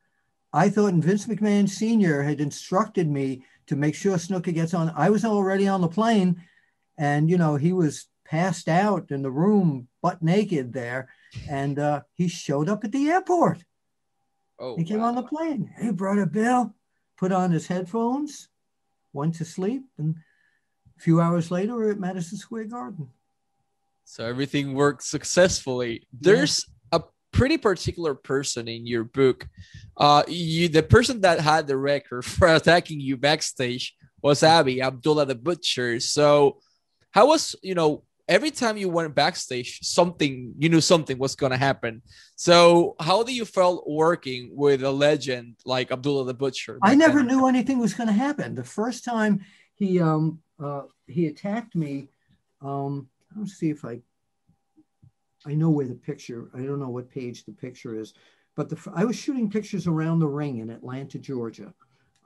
[0.52, 2.22] I thought Vince McMahon Sr.
[2.22, 4.92] had instructed me to make sure Snuka gets on.
[4.96, 6.42] I was already on the plane
[6.98, 11.08] and, you know, he was passed out in the room, butt naked there.
[11.48, 13.64] And uh, he showed up at the airport.
[14.58, 15.08] Oh, He came wow.
[15.08, 15.70] on the plane.
[15.80, 16.74] He brought a Bill,
[17.16, 18.48] put on his headphones,
[19.12, 19.84] went to sleep.
[19.98, 20.16] And
[20.96, 23.08] a few hours later, we're at Madison Square Garden.
[24.04, 26.06] So everything worked successfully.
[26.12, 29.48] There's a pretty particular person in your book.
[29.96, 35.26] Uh, you the person that had the record for attacking you backstage was Abby Abdullah
[35.26, 36.00] the Butcher.
[36.00, 36.58] So
[37.12, 41.56] how was you know every time you went backstage, something you knew something was gonna
[41.56, 42.02] happen.
[42.36, 46.78] So how do you felt working with a legend like Abdullah the Butcher?
[46.82, 47.28] I never then?
[47.28, 48.54] knew anything was going to happen.
[48.54, 52.08] The first time he um uh, he attacked me,
[52.62, 54.00] um, let's see if I
[55.46, 56.50] I know where the picture.
[56.54, 58.14] I don't know what page the picture is,
[58.56, 61.74] but the I was shooting pictures around the ring in Atlanta, Georgia.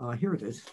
[0.01, 0.65] Uh, here it is.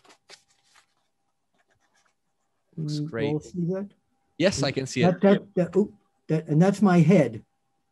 [2.78, 3.42] Looks great.
[3.42, 3.90] See that?
[4.38, 5.22] Yes, I can see it.
[5.22, 5.94] That, that, that, oop,
[6.28, 7.44] that, and that's my head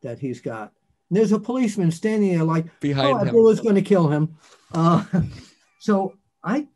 [0.02, 0.72] that he's got.
[1.08, 3.28] And there's a policeman standing there like, Behind oh, him.
[3.28, 4.36] Abdullah's going to kill him.
[4.72, 5.04] Uh,
[5.78, 6.68] so I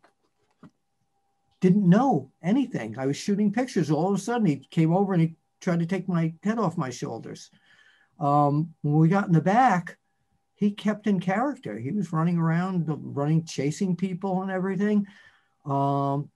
[1.60, 2.98] didn't know anything.
[2.98, 3.90] I was shooting pictures.
[3.90, 6.78] All of a sudden, he came over and he tried to take my head off
[6.78, 7.50] my shoulders.
[8.20, 9.98] Um, when we got in the back,
[10.54, 11.78] he kept in character.
[11.78, 15.06] He was running around, running, chasing people and everything.
[15.64, 16.30] Um,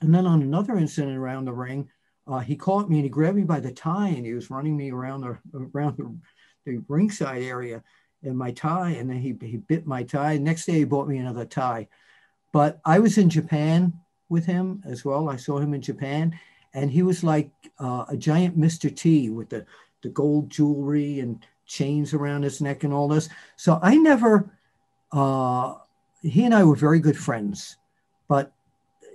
[0.00, 1.90] and then on another incident around the ring,
[2.30, 4.76] uh, he caught me and he grabbed me by the tie and he was running
[4.76, 5.38] me around the
[5.74, 6.16] around the,
[6.64, 7.82] the ringside area
[8.22, 10.36] in my tie, and then he he bit my tie.
[10.38, 11.88] Next day he bought me another tie.
[12.52, 13.92] But I was in Japan
[14.28, 15.28] with him as well.
[15.28, 16.38] I saw him in Japan,
[16.74, 18.94] and he was like uh, a giant Mr.
[18.94, 19.66] T with the
[20.02, 23.28] the gold jewelry and chains around his neck and all this.
[23.56, 24.54] So I never.
[25.12, 25.74] Uh,
[26.22, 27.76] he and I were very good friends,
[28.28, 28.52] but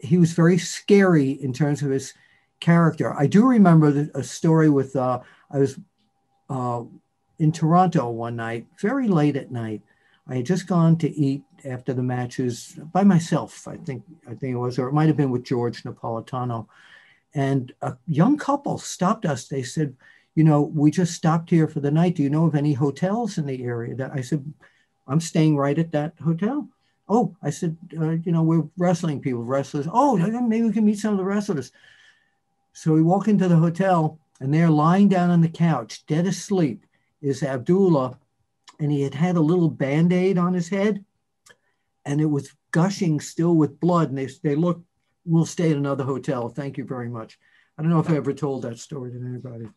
[0.01, 2.13] he was very scary in terms of his
[2.59, 3.13] character.
[3.13, 5.19] I do remember a story with uh,
[5.51, 5.79] I was
[6.49, 6.83] uh,
[7.39, 9.81] in Toronto one night, very late at night.
[10.27, 13.67] I had just gone to eat after the matches by myself.
[13.67, 16.67] I think I think it was, or it might have been with George Napolitano.
[17.33, 19.47] And a young couple stopped us.
[19.47, 19.95] They said,
[20.35, 22.15] "You know, we just stopped here for the night.
[22.15, 24.43] Do you know of any hotels in the area?" That I said,
[25.07, 26.69] "I'm staying right at that hotel."
[27.07, 29.87] Oh, I said, uh, you know, we're wrestling people, wrestlers.
[29.91, 31.71] Oh, maybe we can meet some of the wrestlers.
[32.75, 36.85] So we walk into the hotel, and they're lying down on the couch, dead asleep,
[37.21, 38.19] is Abdullah,
[38.81, 41.05] and he had had a little band aid on his head,
[42.03, 44.09] and it was gushing still with blood.
[44.09, 44.83] And they, they look,
[45.23, 46.49] we'll stay at another hotel.
[46.49, 47.39] Thank you very much.
[47.77, 49.69] I don't know if I ever told that story to anybody.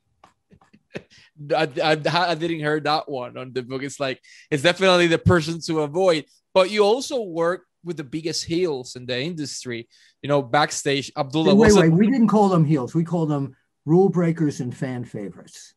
[1.56, 3.84] I, I, I, didn't hear that one on the book.
[3.84, 6.24] It's like it's definitely the person to avoid.
[6.52, 9.88] But you also work with the biggest heels in the industry.
[10.22, 11.54] You know, backstage, Abdullah.
[11.54, 12.94] Wait, wait, we didn't call them heels.
[12.94, 15.74] We called them rule breakers and fan favorites.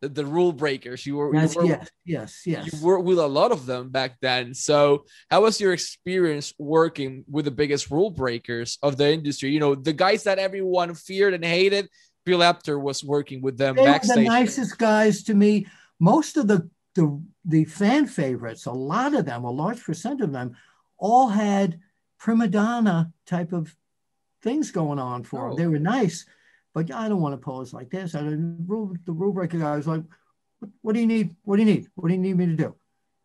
[0.00, 1.04] The, the rule breakers.
[1.04, 2.72] You were, yes, you were, yes, yes, yes.
[2.72, 4.54] You worked with a lot of them back then.
[4.54, 9.50] So, how was your experience working with the biggest rule breakers of the industry?
[9.50, 11.88] You know, the guys that everyone feared and hated.
[12.26, 14.16] Bill Apter was working with them they backstage.
[14.16, 15.66] Were the nicest guys to me.
[15.98, 20.32] Most of the the the fan favorites, a lot of them, a large percent of
[20.32, 20.56] them,
[21.00, 21.80] all had
[22.18, 23.74] prima donna type of
[24.42, 25.48] things going on for oh.
[25.48, 25.58] them.
[25.58, 26.26] They were nice,
[26.74, 28.14] but I don't want to pose like this.
[28.14, 28.66] I don't,
[29.04, 30.04] the rule breaker guy was like,
[30.82, 31.34] what, do you need?
[31.42, 31.88] What do you need?
[31.94, 32.76] What do you need me to do?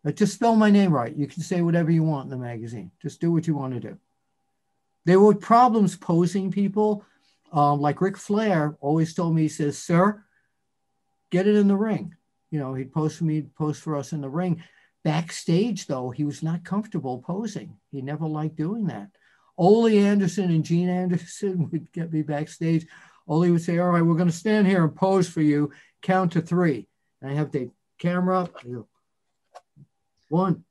[0.04, 1.16] Like, just spell my name right.
[1.16, 2.92] You can say whatever you want in the magazine.
[3.02, 3.98] Just do what you want to do.
[5.06, 7.04] There were problems posing people.
[7.52, 10.24] Um, like Ric Flair always told me, he says, sir,
[11.32, 12.16] get it in the ring.
[12.52, 14.64] You know, he'd post for me, post for us in the ring.
[15.06, 17.78] Backstage, though, he was not comfortable posing.
[17.92, 19.10] He never liked doing that.
[19.56, 22.88] Ole Anderson and Gene Anderson would get me backstage.
[23.28, 25.72] Ole would say, All right, we're going to stand here and pose for you.
[26.02, 26.88] Count to three.
[27.22, 28.56] And I have the camera up.
[30.30, 30.64] One,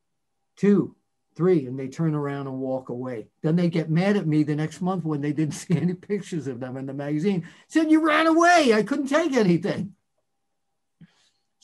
[0.56, 0.96] two,
[1.36, 1.66] three.
[1.66, 3.28] And they turn around and walk away.
[3.44, 6.48] Then they get mad at me the next month when they didn't see any pictures
[6.48, 7.46] of them in the magazine.
[7.68, 8.74] Said, You ran away.
[8.74, 9.94] I couldn't take anything.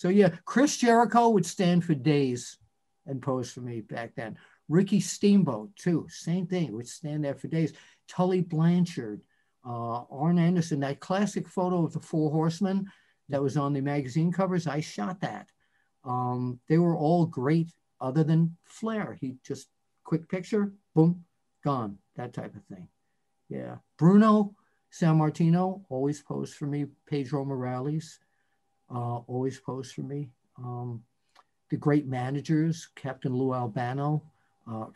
[0.00, 2.56] So, yeah, Chris Jericho would stand for days
[3.04, 4.38] and pose for me back then.
[4.70, 7.74] Ricky Steamboat, too, same thing, would stand there for days.
[8.08, 9.20] Tully Blanchard,
[9.62, 12.90] uh, Arn Anderson, that classic photo of the Four Horsemen
[13.28, 15.50] that was on the magazine covers, I shot that.
[16.02, 17.68] Um, they were all great,
[18.00, 19.18] other than Flair.
[19.20, 19.68] He just
[20.04, 21.26] quick picture, boom,
[21.62, 22.88] gone, that type of thing.
[23.50, 23.76] Yeah.
[23.98, 24.54] Bruno
[24.98, 26.86] Sammartino always posed for me.
[27.06, 28.18] Pedro Morales
[28.94, 30.29] uh, always posed for me.
[30.59, 31.03] Um,
[31.70, 34.22] the great managers, Captain Lou Albano,
[34.70, 34.87] uh,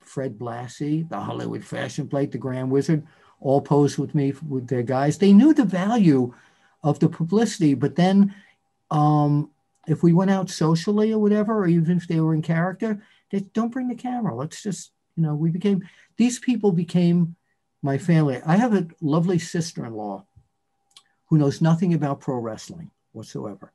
[0.00, 3.06] Fred Blassie, the Hollywood Fashion Plate, the Grand Wizard,
[3.40, 5.18] all posed with me with their guys.
[5.18, 6.34] They knew the value
[6.82, 8.34] of the publicity, but then
[8.90, 9.50] um,
[9.86, 13.40] if we went out socially or whatever, or even if they were in character, they
[13.40, 14.34] don't bring the camera.
[14.34, 17.36] Let's just, you know, we became, these people became
[17.82, 18.40] my family.
[18.44, 20.26] I have a lovely sister in law
[21.26, 23.72] who knows nothing about pro wrestling whatsoever.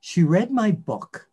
[0.00, 1.28] She read my book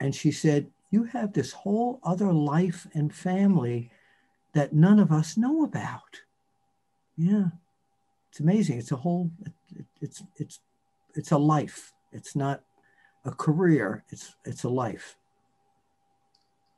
[0.00, 3.90] and she said, You have this whole other life and family
[4.54, 6.20] that none of us know about.
[7.16, 7.46] Yeah,
[8.30, 8.78] it's amazing.
[8.78, 9.30] It's a whole,
[10.00, 10.60] it's, it's,
[11.14, 11.92] it's a life.
[12.12, 12.62] It's not
[13.24, 15.16] a career, it's, it's a life.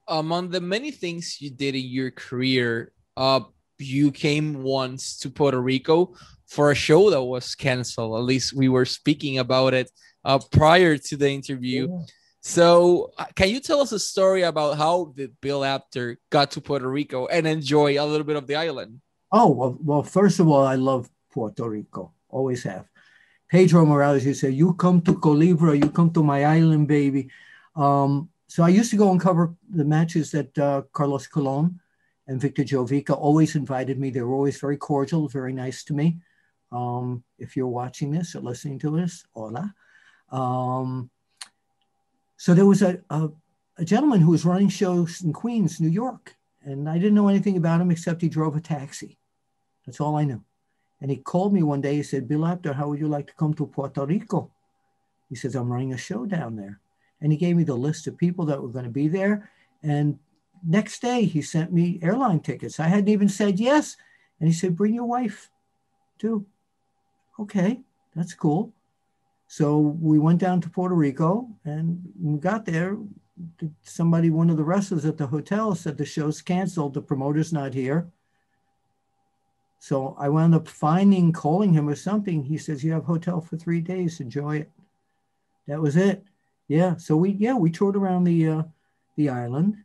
[0.09, 3.41] Among the many things you did in your career, uh,
[3.79, 6.15] you came once to Puerto Rico
[6.47, 8.19] for a show that was canceled.
[8.19, 9.91] At least we were speaking about it
[10.25, 11.89] uh, prior to the interview.
[11.91, 12.05] Yeah.
[12.41, 16.61] So, uh, can you tell us a story about how the Bill Apter got to
[16.61, 19.01] Puerto Rico and enjoy a little bit of the island?
[19.33, 20.03] Oh well, well.
[20.05, 22.13] First of all, I love Puerto Rico.
[22.29, 22.87] Always have.
[23.51, 27.31] Pedro Morales, you say, "You come to Culebra, you come to my island, baby."
[27.75, 31.81] Um, so I used to go and cover the matches that uh, Carlos Colon
[32.29, 34.11] and Victor Jovica always invited me.
[34.11, 36.19] They were always very cordial, very nice to me.
[36.73, 39.75] Um, if you're watching this or listening to this, hola.
[40.31, 41.11] Um,
[42.37, 43.29] so there was a, a,
[43.79, 47.57] a, gentleman who was running shows in Queens, New York, and I didn't know anything
[47.57, 49.19] about him except he drove a taxi.
[49.87, 50.43] That's all I knew.
[51.01, 51.97] And he called me one day.
[51.97, 54.51] He said, Bill Apter, how would you like to come to Puerto Rico?
[55.29, 56.81] He says, I'm running a show down there.
[57.21, 59.51] And he gave me the list of people that were going to be there.
[59.83, 60.19] And
[60.67, 62.81] next day, he sent me airline tickets.
[62.81, 63.97] I hadn't even said yes.
[64.41, 65.51] And he said, Bring your wife
[66.19, 66.47] too.
[67.39, 67.81] Okay,
[68.15, 68.73] that's cool.
[69.49, 72.97] So we went down to Puerto Rico and we got there.
[73.83, 76.95] Somebody, one of the wrestlers at the hotel said the show's canceled.
[76.95, 78.09] The promoter's not here.
[79.79, 82.43] So I wound up finding, calling him or something.
[82.43, 84.21] He says, You have hotel for three days.
[84.21, 84.71] Enjoy it.
[85.69, 86.25] That was it.
[86.67, 86.97] Yeah.
[86.97, 88.63] So we, yeah, we toured around the, uh,
[89.17, 89.77] the island.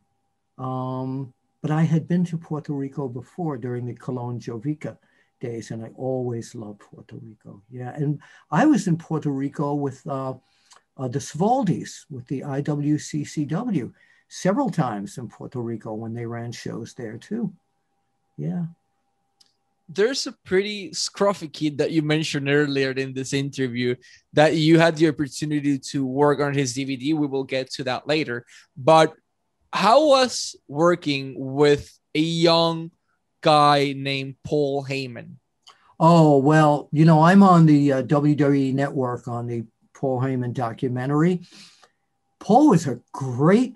[0.57, 4.97] Um, but I had been to Puerto Rico before during the Colon Jovica
[5.41, 7.61] days, and I always loved Puerto Rico.
[7.69, 10.35] Yeah, and I was in Puerto Rico with uh,
[10.97, 13.91] uh, the Savoldis, with the IWCCW,
[14.29, 17.51] several times in Puerto Rico when they ran shows there too.
[18.37, 18.65] Yeah.
[19.89, 23.95] There's a pretty scruffy kid that you mentioned earlier in this interview
[24.31, 27.13] that you had the opportunity to work on his DVD.
[27.13, 28.45] We will get to that later.
[28.77, 29.13] But
[29.73, 32.91] how was working with a young
[33.41, 35.35] guy named Paul Heyman?
[35.99, 41.41] Oh, well, you know, I'm on the uh, WWE network on the Paul Heyman documentary.
[42.39, 43.75] Paul was a great,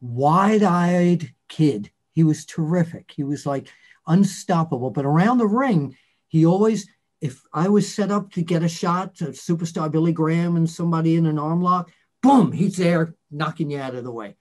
[0.00, 1.90] wide eyed kid.
[2.12, 3.12] He was terrific.
[3.14, 3.68] He was like
[4.08, 4.90] unstoppable.
[4.90, 5.96] But around the ring,
[6.26, 6.88] he always,
[7.20, 11.14] if I was set up to get a shot to superstar Billy Graham and somebody
[11.14, 14.36] in an arm lock, boom, he's there knocking you out of the way.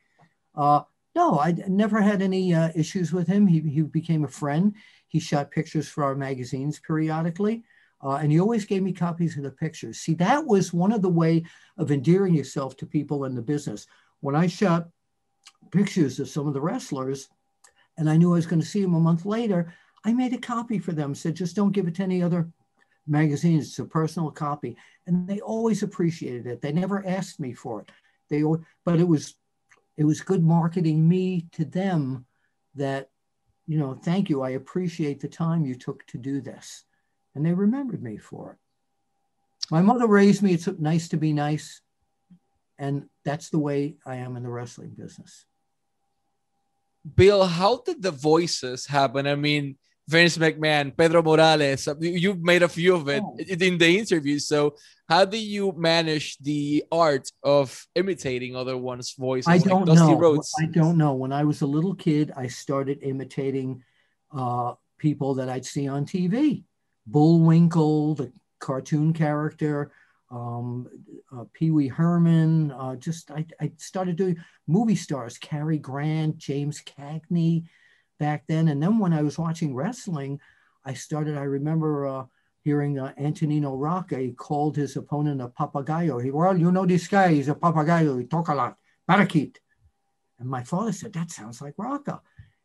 [0.56, 0.82] Uh,
[1.16, 3.48] no, I never had any uh, issues with him.
[3.48, 4.76] He, he became a friend.
[5.08, 7.64] He shot pictures for our magazines periodically.
[8.04, 10.00] Uh, and he always gave me copies of the pictures.
[10.00, 11.46] See, that was one of the way
[11.78, 13.88] of endearing yourself to people in the business.
[14.20, 14.90] When I shot
[15.72, 17.30] pictures of some of the wrestlers,
[17.98, 19.74] and I knew I was going to see them a month later,
[20.04, 21.16] I made a copy for them.
[21.16, 22.50] Said, just don't give it to any other
[23.08, 23.70] magazines.
[23.70, 24.76] It's a personal copy,
[25.08, 26.62] and they always appreciated it.
[26.62, 27.92] They never asked me for it.
[28.30, 28.44] They,
[28.84, 29.36] but it was
[29.98, 32.26] it was good marketing me to them
[32.76, 33.10] that,
[33.68, 34.42] you know, thank you.
[34.42, 36.84] I appreciate the time you took to do this.
[37.34, 38.58] And they remembered me for it.
[39.72, 40.54] My mother raised me.
[40.54, 41.82] It's nice to be nice.
[42.78, 45.46] And that's the way I am in the wrestling business.
[47.16, 49.28] Bill, how did the voices happen?
[49.28, 51.88] I mean, Vince McMahon, Pedro Morales.
[52.00, 54.48] You've made a few of it in the interviews.
[54.48, 54.76] So,
[55.10, 59.48] how do you manage the art of imitating other one's voices?
[59.48, 60.18] I don't like know.
[60.18, 60.54] Rhodes?
[60.60, 61.14] I don't know.
[61.14, 63.84] When I was a little kid, I started imitating
[64.36, 66.64] uh, people that I'd see on TV.
[67.08, 69.92] Bullwinkle, the cartoon character,
[70.32, 70.88] um,
[71.36, 72.72] uh, Pee Wee Herman.
[72.72, 74.38] Uh, just I, I started doing
[74.68, 77.66] movie stars, Cary Grant, James Cagney
[78.20, 78.68] back then.
[78.68, 80.40] And then when I was watching wrestling,
[80.84, 82.26] I started, I remember uh,
[82.64, 86.24] hearing uh, Antonino Rocca, he called his opponent a papagayo.
[86.24, 89.60] He, well, you know this guy, he's a papagayo, he talk a lot, parakeet.
[90.40, 92.22] And my father said, that sounds like Rocca.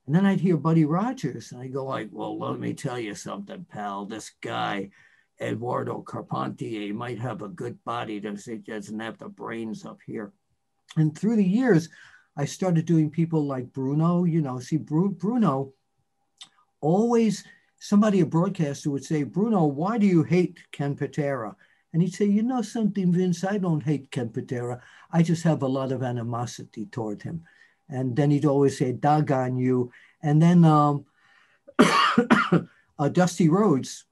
[0.07, 3.15] And then I'd hear Buddy Rogers, and I go like, well, let me tell you
[3.15, 4.07] something, pal.
[4.07, 4.91] This guy,
[5.41, 10.33] Eduardo Carpentier, might have a good body, doesn't have the brains up here.
[10.97, 11.89] And through the years,
[12.41, 15.75] I started doing people like Bruno, you know, see Bruno
[16.81, 17.45] always
[17.79, 21.55] somebody, a broadcaster would say, Bruno, why do you hate Ken Patera?
[21.93, 24.81] And he'd say, you know something, Vince, I don't hate Ken Patera.
[25.13, 27.45] I just have a lot of animosity toward him.
[27.91, 29.93] And then he'd always say, doggone you.
[30.23, 31.05] And then um,
[31.79, 34.07] uh, Dusty Rhodes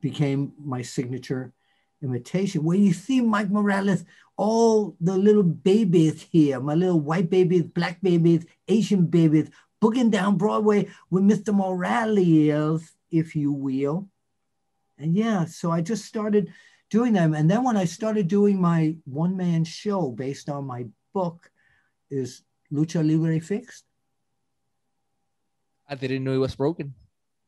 [0.00, 1.52] became my signature
[2.02, 2.64] imitation.
[2.64, 4.04] When you see Mike Morales
[4.36, 10.36] all the little babies here, my little white babies, black babies, Asian babies, booking down
[10.36, 11.54] Broadway with Mr.
[11.54, 14.08] Morales, if you will.
[14.98, 16.52] And yeah, so I just started
[16.90, 17.34] doing them.
[17.34, 21.50] And then when I started doing my one man show based on my book,
[22.10, 22.42] is
[22.72, 23.84] Lucha Libre fixed?
[25.88, 26.94] I didn't know it was broken.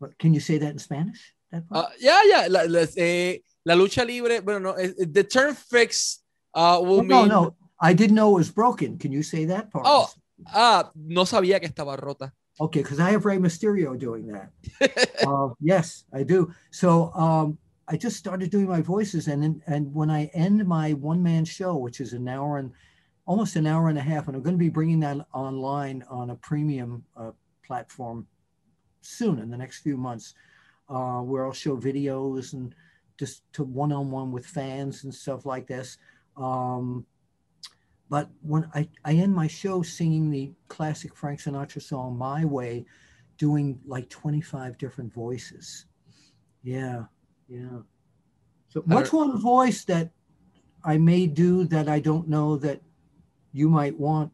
[0.01, 1.35] But can you say that in Spanish?
[1.71, 2.47] Uh, yeah, yeah.
[2.51, 6.23] La, la, eh, la lucha libre, bueno, no, eh, the term fixed
[6.57, 7.29] uh, will no, mean...
[7.29, 8.99] no, I didn't know it was broken.
[8.99, 9.85] Can you say that part?
[9.87, 10.09] Oh,
[10.53, 12.33] ah, no sabía que estaba rota.
[12.59, 14.51] Okay, because I have Rey Mysterio doing that.
[15.27, 16.53] uh, yes, I do.
[16.71, 21.23] So um, I just started doing my voices, and and when I end my one
[21.23, 22.73] man show, which is an hour and
[23.27, 26.31] almost an hour and a half, and I'm going to be bringing that online on
[26.31, 27.33] a premium uh,
[27.63, 28.27] platform
[29.03, 30.35] soon in the next few months,
[30.89, 32.75] uh, where I'll show videos and
[33.19, 35.99] just to one on one with fans and stuff like this.
[36.37, 37.07] Um,
[38.09, 42.87] but when I, I end my show singing the classic Frank Sinatra song My Way,
[43.39, 45.87] doing like 25 different voices.
[46.63, 47.05] Yeah,
[47.49, 47.81] yeah.
[48.69, 50.11] So what's one voice that
[50.85, 52.81] I may do that I don't know that
[53.53, 54.33] you might want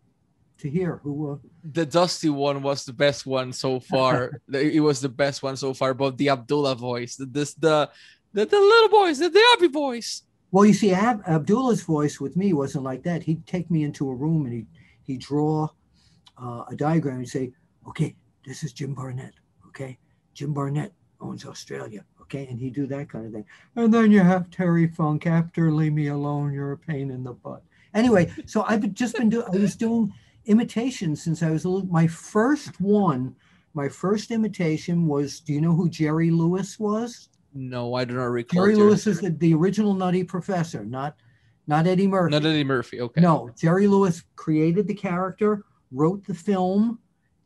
[0.59, 1.01] to hear?
[1.03, 4.41] Who uh, the Dusty one was the best one so far.
[4.53, 5.95] it was the best one so far.
[5.95, 7.91] But the Abdullah voice, the this the
[8.33, 10.23] the, the little voice, the, the Abby voice.
[10.53, 13.23] Well, you see, Ab- Abdullah's voice with me wasn't like that.
[13.23, 14.67] He'd take me into a room and he'd,
[15.03, 15.69] he'd draw
[16.41, 17.53] uh, a diagram and say,
[17.89, 19.33] okay, this is Jim Barnett.
[19.69, 19.99] Okay.
[20.35, 22.05] Jim Barnett owns Australia.
[22.21, 22.47] Okay.
[22.49, 23.47] And he'd do that kind of thing.
[23.77, 26.53] And then you have Terry Funk after Leave Me Alone.
[26.53, 27.63] You're a pain in the butt.
[27.95, 30.13] Anyway, so I've just been doing, I was doing
[30.47, 33.35] imitations since I was a little, my first one,
[33.75, 37.31] my first imitation was, do you know who Jerry Lewis was?
[37.55, 38.65] No, I do not recall.
[38.65, 41.17] Jerry Lewis is the, the original Nutty Professor, not
[41.67, 42.31] not Eddie Murphy.
[42.31, 43.01] Not Eddie Murphy.
[43.01, 43.21] Okay.
[43.21, 46.99] No, Jerry Lewis created the character, wrote the film,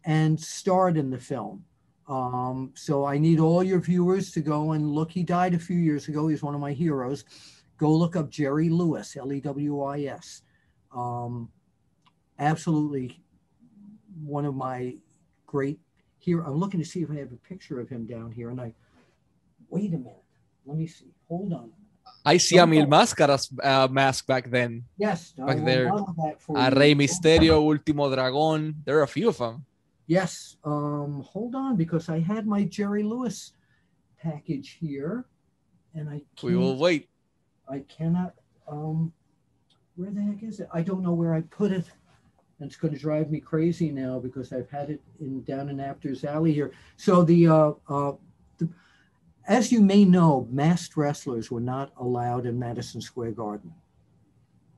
[0.05, 1.65] and starred in the film.
[2.09, 5.11] Um, so I need all your viewers to go and look.
[5.11, 6.29] He died a few years ago.
[6.29, 7.25] He's one of my heroes.
[7.79, 10.43] Go look up Jerry Lewis, L E W I S.
[10.95, 11.51] Um,
[12.39, 13.21] absolutely
[14.23, 14.97] one of my
[15.47, 15.79] great
[16.19, 16.43] here.
[16.43, 18.73] I'm looking to see if I have a picture of him down here, and I
[19.69, 20.23] wait a minute.
[20.65, 21.13] Let me see.
[21.29, 21.71] Hold on.
[22.25, 24.83] I see a Mil Máscaras uh, mask back then.
[24.97, 25.87] Yes, back there.
[25.87, 28.75] A Rey Misterio, Último Dragón.
[28.85, 29.65] There are a few of them.
[30.09, 30.57] Yes.
[30.65, 33.53] Um, hold on, because I had my Jerry Lewis
[34.21, 35.27] package here,
[35.95, 36.23] and I.
[36.43, 37.09] We will wait.
[37.69, 38.35] I cannot.
[38.67, 39.13] Um,
[39.95, 40.69] where the heck is it?
[40.73, 41.87] I don't know where I put it.
[42.59, 45.79] And it's going to drive me crazy now because I've had it in down in
[45.79, 46.73] Apter's Alley here.
[46.97, 48.13] So the uh, uh,
[49.47, 53.73] as you may know, masked wrestlers were not allowed in Madison Square Garden.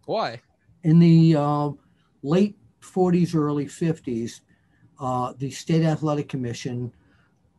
[0.04, 0.40] Why?
[0.84, 1.70] In the uh,
[2.22, 4.40] late 40s, early 50s,
[5.00, 6.92] uh, the State Athletic Commission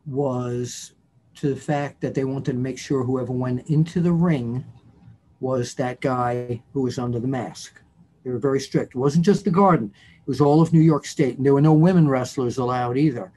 [0.06, 0.92] was
[1.36, 4.64] to the fact that they wanted to make sure whoever went into the ring
[5.40, 7.80] was that guy who was under the mask.
[8.24, 8.94] They were very strict.
[8.94, 11.38] It wasn't just the Garden, it was all of New York State.
[11.38, 13.32] And there were no women wrestlers allowed either.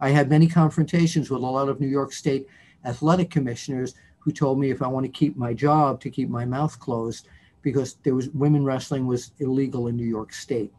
[0.00, 2.46] I had many confrontations with a lot of New York State
[2.84, 6.44] athletic commissioners who told me if I want to keep my job to keep my
[6.44, 7.28] mouth closed
[7.62, 10.72] because there was women wrestling was illegal in New York State.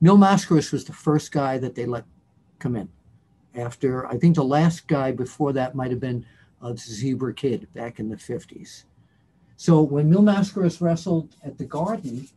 [0.00, 2.04] Mil Mascaras was the first guy that they let
[2.58, 2.88] come in.
[3.54, 6.24] After I think the last guy before that might have been
[6.62, 8.84] uh, Zebra Kid back in the 50s.
[9.56, 12.28] So when Mil Mascaras wrestled at the Garden,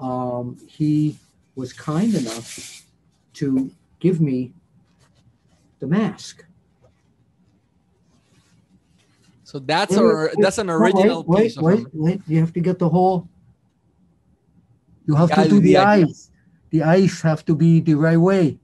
[0.00, 1.16] um, he
[1.54, 2.86] was kind enough
[3.34, 4.52] to give me
[5.80, 6.44] the mask.
[9.52, 11.58] So that's a that's an original wait, piece.
[11.58, 13.28] Wait, wait, wait, You have to get the whole.
[15.04, 16.30] You have to do the, the eyes.
[16.70, 18.56] The eyes have to be the right way.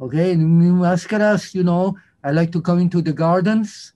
[0.00, 3.92] Okay, and mascaras, you know, I like to come into the gardens.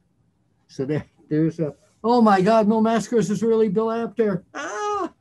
[0.67, 1.73] So there, there's a.
[2.03, 4.43] Oh my God, no mascaras is really Bill Apter.
[4.55, 5.13] Ah,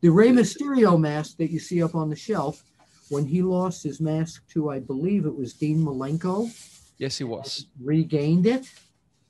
[0.00, 2.64] the Rey Mysterio mask that you see up on the shelf.
[3.10, 6.48] When he lost his mask to, I believe it was Dean Malenko.
[6.96, 7.66] Yes, he was.
[7.78, 8.64] Regained it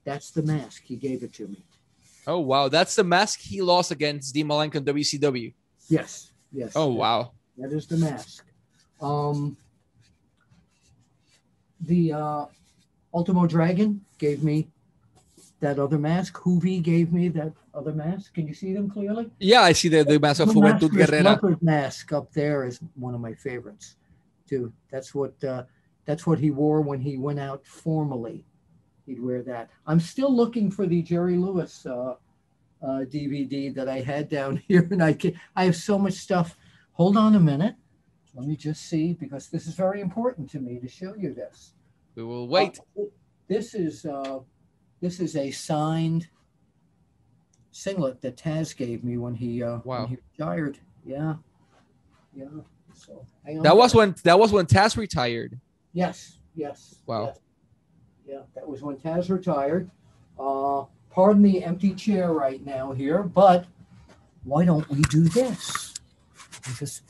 [0.04, 0.82] that's the mask.
[0.84, 1.64] He gave it to me.
[2.26, 5.52] Oh wow, that's the mask he lost against Dean Malenko in WCW.
[5.88, 6.72] Yes, yes.
[6.76, 8.44] Oh wow, that is the mask.
[9.00, 9.56] Um,
[11.80, 12.44] the uh,
[13.12, 14.68] Ultimo Dragon gave me
[15.60, 16.38] that other mask.
[16.38, 18.34] Juvi gave me that other mask.
[18.34, 19.30] Can you see them clearly?
[19.40, 21.24] Yeah, I see the, the mask of Juventud Guerrera.
[21.24, 23.96] Leopard mask up there is one of my favorites,
[24.48, 24.72] too.
[24.90, 25.64] That's what uh,
[26.04, 28.44] that's what he wore when he went out formally
[29.06, 29.70] he'd wear that.
[29.86, 32.14] I'm still looking for the Jerry Lewis uh,
[32.82, 36.56] uh, DVD that I had down here, and I can, I have so much stuff.
[36.92, 37.74] Hold on a minute.
[38.34, 41.74] Let me just see because this is very important to me to show you this.
[42.14, 42.78] We will wait.
[42.98, 43.04] Uh,
[43.48, 44.38] this is uh,
[45.00, 46.28] this is a signed
[47.70, 50.00] singlet that Taz gave me when he uh, wow.
[50.00, 50.78] when he retired.
[51.04, 51.34] Yeah,
[52.34, 52.46] yeah.
[52.94, 53.26] So
[53.62, 55.60] that was when that was when Taz retired.
[55.92, 56.38] Yes.
[56.54, 56.96] Yes.
[57.06, 57.26] Wow.
[57.26, 57.38] Yes.
[58.26, 59.90] Yeah, that was when Taz retired.
[60.38, 63.66] Uh, pardon the empty chair right now here, but
[64.44, 65.94] why don't we do this?
[66.78, 67.02] Just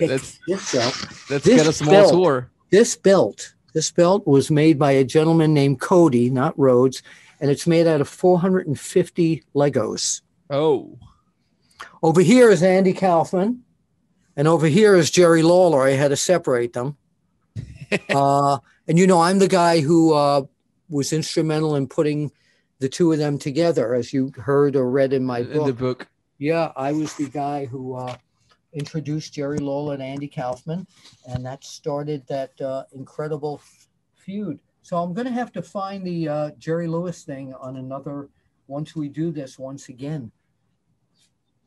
[0.00, 0.94] let's, this up.
[1.30, 2.50] Let's this get a small belt, tour.
[2.70, 7.02] This belt, this belt was made by a gentleman named Cody, not Rhodes,
[7.40, 10.22] and it's made out of 450 Legos.
[10.50, 10.98] Oh.
[12.02, 13.62] Over here is Andy Kaufman,
[14.36, 15.82] and over here is Jerry Lawler.
[15.82, 16.96] I had to separate them.
[18.10, 18.58] uh,
[18.88, 20.42] and you know, I'm the guy who uh,
[20.94, 22.30] was instrumental in putting
[22.78, 25.54] the two of them together, as you heard or read in my book.
[25.54, 26.08] In the book.
[26.38, 28.16] Yeah, I was the guy who uh,
[28.72, 30.86] introduced Jerry Lawler and Andy Kaufman,
[31.28, 33.60] and that started that uh, incredible
[34.14, 34.60] feud.
[34.82, 38.28] So I'm going to have to find the uh, Jerry Lewis thing on another
[38.68, 40.30] once we do this once again.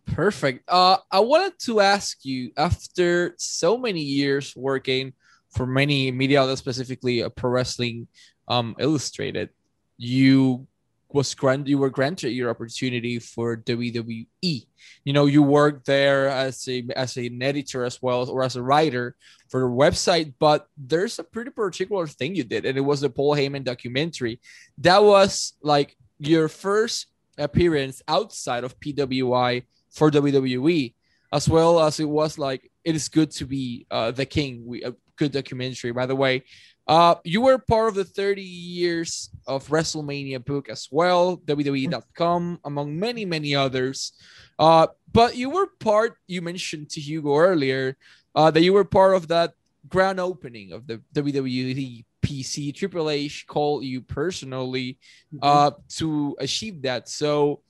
[0.05, 0.63] Perfect.
[0.69, 5.11] Uh, I wanted to ask you after so many years working
[5.49, 8.07] for many media outlets, specifically uh, Pro Wrestling
[8.48, 9.50] um, Illustrated,
[9.98, 10.68] you
[11.10, 14.68] was grant you were granted your opportunity for WWE.
[15.06, 18.62] You know, you worked there as a as an editor as well or as a
[18.62, 19.16] writer
[19.50, 23.10] for the website, but there's a pretty particular thing you did, and it was the
[23.10, 24.39] Paul Heyman documentary.
[24.80, 30.93] That was like your first appearance outside of PWI for WWE,
[31.32, 34.64] as well as it was like it is good to be uh, the king.
[34.66, 36.43] We a good documentary, by the way.
[36.88, 42.98] Uh, you were part of the 30 years of WrestleMania book as well, WWE.com, among
[42.98, 44.14] many, many others.
[44.58, 47.98] Uh, but you were part, you mentioned to Hugo earlier,
[48.36, 49.54] uh, that you were part of that
[49.90, 52.74] grand opening of the WWE PC.
[52.74, 54.98] Triple H called you personally
[55.42, 55.80] uh, mm-hmm.
[55.98, 57.10] to achieve that.
[57.10, 57.62] So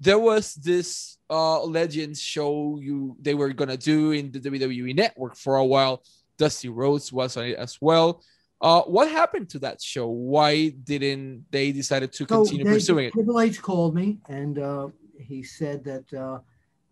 [0.00, 5.36] there was this uh, Legends show you they were gonna do in the WWE network
[5.36, 6.02] for a while.
[6.38, 8.22] Dusty Rhodes was on it as well.
[8.60, 10.08] Uh, what happened to that show?
[10.08, 13.12] Why didn't they decided to continue they, pursuing it?
[13.12, 16.38] Triple H called me and uh, he said that uh,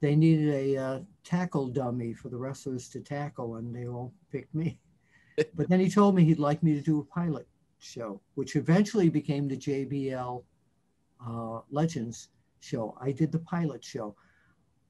[0.01, 4.55] they needed a uh, tackle dummy for the wrestlers to tackle, and they all picked
[4.55, 4.79] me.
[5.55, 7.47] but then he told me he'd like me to do a pilot
[7.79, 10.43] show, which eventually became the JBL
[11.27, 12.29] uh, Legends
[12.61, 12.97] show.
[13.01, 14.17] I did the pilot show.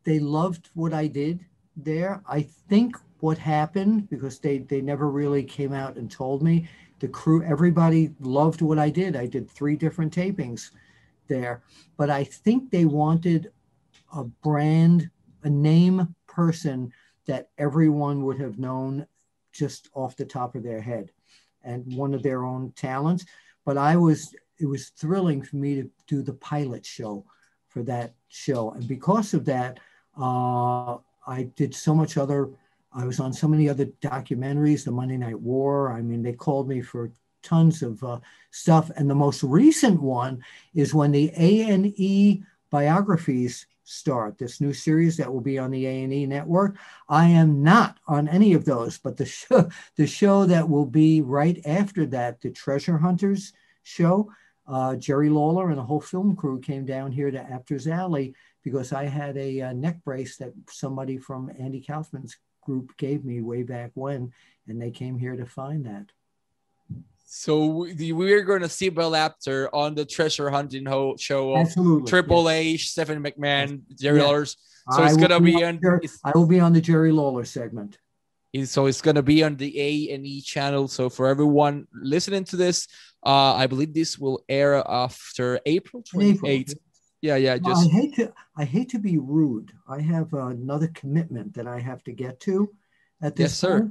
[0.05, 1.45] They loved what I did
[1.77, 2.23] there.
[2.27, 6.69] I think what happened because they they never really came out and told me.
[6.99, 9.17] The crew, everybody loved what I did.
[9.17, 10.71] I did three different tapings
[11.29, 11.63] there,
[11.97, 13.53] but I think they wanted
[14.15, 15.09] a brand,
[15.45, 16.93] a name person
[17.27, 19.07] that everyone would have known
[19.53, 21.11] just off the top of their head
[21.63, 23.25] and one of their own talents.
[23.65, 27.25] But I was, it was thrilling for me to do the pilot show
[27.69, 28.73] for that show.
[28.73, 29.79] And because of that,
[30.21, 32.51] uh, I did so much other,
[32.95, 35.93] I was on so many other documentaries, the Monday Night War.
[35.93, 37.13] I mean, they called me for
[37.43, 38.21] tons of uh,
[38.51, 38.91] stuff.
[38.97, 40.43] And the most recent one
[40.75, 46.27] is when the A&E biographies start, this new series that will be on the A&E
[46.27, 46.77] network.
[47.09, 51.21] I am not on any of those, but the show, the show that will be
[51.21, 54.31] right after that, the Treasure Hunters show,
[54.67, 58.93] uh, Jerry Lawler and the whole film crew came down here to Apter's Alley because
[58.93, 63.63] I had a, a, neck brace that somebody from Andy Kaufman's group gave me way
[63.63, 64.33] back when,
[64.67, 66.07] and they came here to find that.
[67.25, 70.87] So we're going to see Bill Apter on the treasure hunting
[71.19, 72.09] show of Absolutely.
[72.09, 72.53] Triple yes.
[72.53, 74.27] H, Stephen McMahon, Jerry yes.
[74.27, 74.57] Lawler's.
[74.91, 75.81] So I it's going to be on.
[76.25, 77.99] I will be on the Jerry Lawler segment.
[78.65, 80.89] So it's going to be on the A and E channel.
[80.89, 82.87] So for everyone listening to this,
[83.25, 86.75] uh, I believe this will air after April 28th.
[87.23, 87.57] Yeah, yeah.
[87.57, 89.73] Just I hate to I hate to be rude.
[89.89, 92.69] I have another commitment that I have to get to
[93.23, 93.91] at this yes, sir.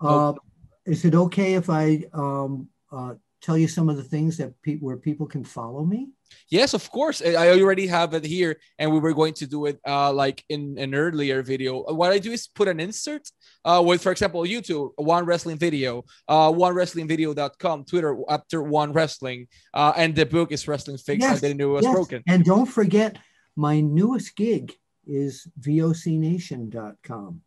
[0.00, 0.38] Uh, oh.
[0.84, 4.78] Is it okay if I um, uh, tell you some of the things that pe-
[4.78, 6.08] where people can follow me?
[6.48, 7.20] Yes, of course.
[7.20, 10.78] I already have it here, and we were going to do it uh, like in
[10.78, 11.82] an earlier video.
[11.82, 13.28] What I do is put an insert
[13.64, 19.92] uh, with, for example, YouTube, One Wrestling Video, uh, OneWrestlingVideo.com, Twitter, Apter One Wrestling, uh,
[19.96, 21.20] and the book is Wrestling Fix.
[21.20, 21.94] Yes, I didn't know it was yes.
[21.94, 22.22] broken.
[22.26, 23.18] And don't forget,
[23.56, 24.72] my newest gig
[25.06, 27.40] is VOCNation.com.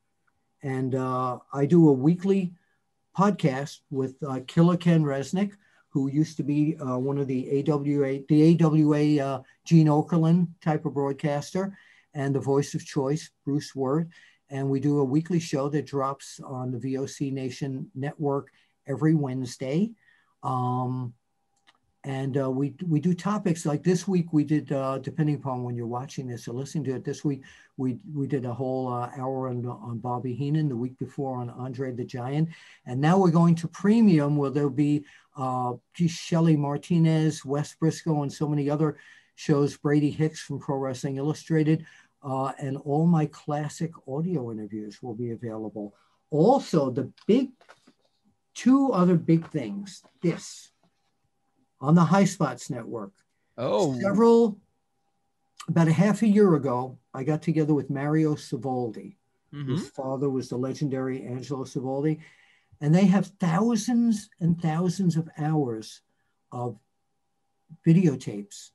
[0.62, 2.54] And uh, I do a weekly
[3.18, 5.54] podcast with uh, Killer Ken Resnick,
[5.96, 10.86] who used to be uh, one of the AWA, the AWA uh, Gene Okerlund type
[10.86, 11.78] of broadcaster,
[12.14, 14.12] and the voice of choice, Bruce Word.
[14.50, 18.50] And we do a weekly show that drops on the VOC Nation network
[18.86, 19.92] every Wednesday.
[20.44, 21.14] Um,
[22.06, 25.76] and uh, we we do topics like this week we did uh, depending upon when
[25.76, 27.42] you're watching this or listening to it this week
[27.78, 31.50] we we did a whole uh, hour on, on Bobby Heenan the week before on
[31.50, 32.50] Andre the Giant
[32.86, 35.04] and now we're going to premium where there'll be
[35.36, 38.98] uh, Shelly Martinez Wes Briscoe and so many other
[39.36, 41.86] shows Brady Hicks from Pro Wrestling Illustrated
[42.24, 45.94] uh, and all my classic audio interviews will be available
[46.32, 47.50] also the big
[48.56, 50.72] two other big things this
[51.82, 53.12] on the High Spots Network.
[53.58, 54.00] Oh.
[54.00, 54.58] Several,
[55.68, 59.16] about a half a year ago, I got together with Mario Savoldi.
[59.54, 59.72] Mm-hmm.
[59.72, 62.20] His father was the legendary Angelo Savoldi.
[62.82, 66.02] And they have thousands and thousands of hours
[66.52, 66.78] of
[67.86, 68.72] videotapes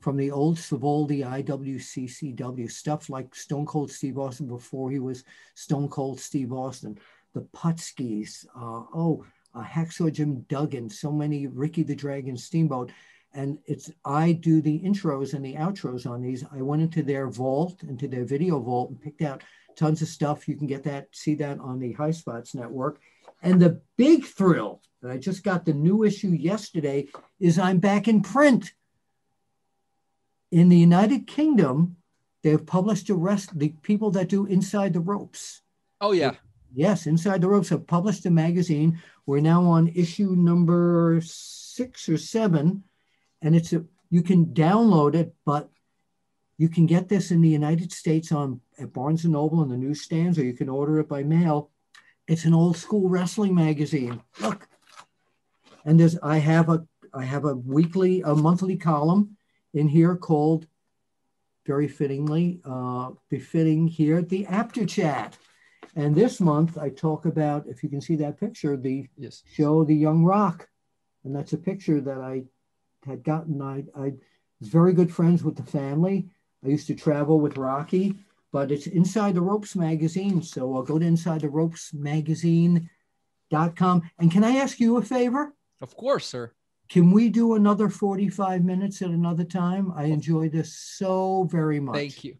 [0.00, 5.24] from the old Savoldi IWCCW stuff like Stone Cold Steve Austin before he was
[5.54, 6.98] Stone Cold Steve Austin,
[7.32, 9.24] the Putskis, uh, oh,
[9.54, 12.92] uh, Hacksaw Jim Duggan, so many Ricky the Dragon Steamboat.
[13.32, 16.44] And it's I do the intros and the outros on these.
[16.52, 19.42] I went into their vault, into their video vault, and picked out
[19.74, 20.46] tons of stuff.
[20.46, 23.00] You can get that, see that on the High Spots Network.
[23.44, 28.08] And the big thrill that I just got the new issue yesterday is I'm back
[28.08, 28.72] in print.
[30.50, 31.96] In the United Kingdom,
[32.42, 35.60] they've published the rest the people that do Inside the Ropes.
[36.00, 36.36] Oh yeah.
[36.72, 39.00] Yes, Inside the Ropes have published a magazine.
[39.26, 42.82] We're now on issue number six or seven,
[43.42, 45.68] and it's a you can download it, but
[46.56, 49.76] you can get this in the United States on at Barnes and Noble in the
[49.76, 51.70] newsstands, or you can order it by mail.
[52.26, 54.22] It's an old school wrestling magazine.
[54.40, 54.66] Look,
[55.84, 59.36] and there's I have a I have a weekly a monthly column
[59.74, 60.66] in here called
[61.66, 65.36] very fittingly uh, befitting here the Apter Chat.
[65.96, 69.42] And this month I talk about if you can see that picture the Yes.
[69.52, 70.68] show the Young Rock,
[71.24, 72.44] and that's a picture that I
[73.04, 73.60] had gotten.
[73.60, 74.14] I I
[74.60, 76.30] was very good friends with the family.
[76.64, 78.14] I used to travel with Rocky,
[78.54, 80.40] but it's Inside the Ropes magazine.
[80.40, 82.88] So I'll go to Inside the Ropes magazine.com.
[84.20, 85.52] And can I ask you a favor?
[85.82, 86.52] Of course, sir.
[86.88, 89.92] Can we do another 45 minutes at another time?
[89.96, 91.96] I enjoy this so very much.
[91.96, 92.36] Thank you.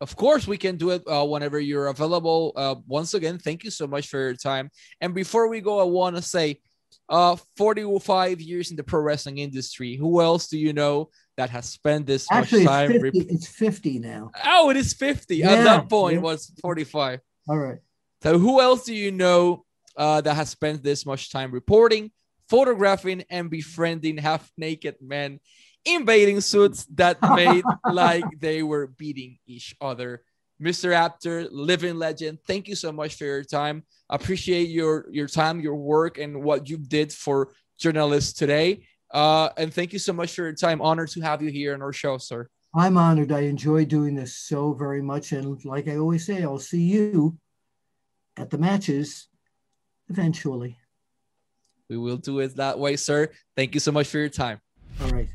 [0.00, 2.54] Of course, we can do it uh, whenever you're available.
[2.56, 4.70] Uh, once again, thank you so much for your time.
[5.02, 6.62] And before we go, I want to say,
[7.10, 9.96] uh, 45 years in the pro wrestling industry.
[9.96, 13.02] Who else do you know that has spent this Actually, much it's time?
[13.02, 14.30] 50, rep- it's 50 now.
[14.44, 15.36] oh, it is 50.
[15.36, 16.18] Yeah, At that point, yeah.
[16.18, 17.20] it was 45.
[17.48, 17.78] All right.
[18.22, 19.64] So, who else do you know
[19.96, 22.10] uh, that has spent this much time reporting,
[22.48, 25.40] photographing, and befriending half naked men
[25.84, 30.22] in bathing suits that made like they were beating each other?
[30.60, 30.92] Mr.
[30.92, 33.82] Apter, living legend, thank you so much for your time.
[34.08, 38.84] Appreciate your your time, your work, and what you did for journalists today.
[39.12, 40.80] Uh, and thank you so much for your time.
[40.80, 42.48] Honored to have you here on our show, sir.
[42.74, 43.32] I'm honored.
[43.32, 45.32] I enjoy doing this so very much.
[45.32, 47.36] And like I always say, I'll see you
[48.36, 49.28] at the matches
[50.08, 50.78] eventually.
[51.90, 53.28] We will do it that way, sir.
[53.54, 54.60] Thank you so much for your time.
[55.02, 55.28] All right.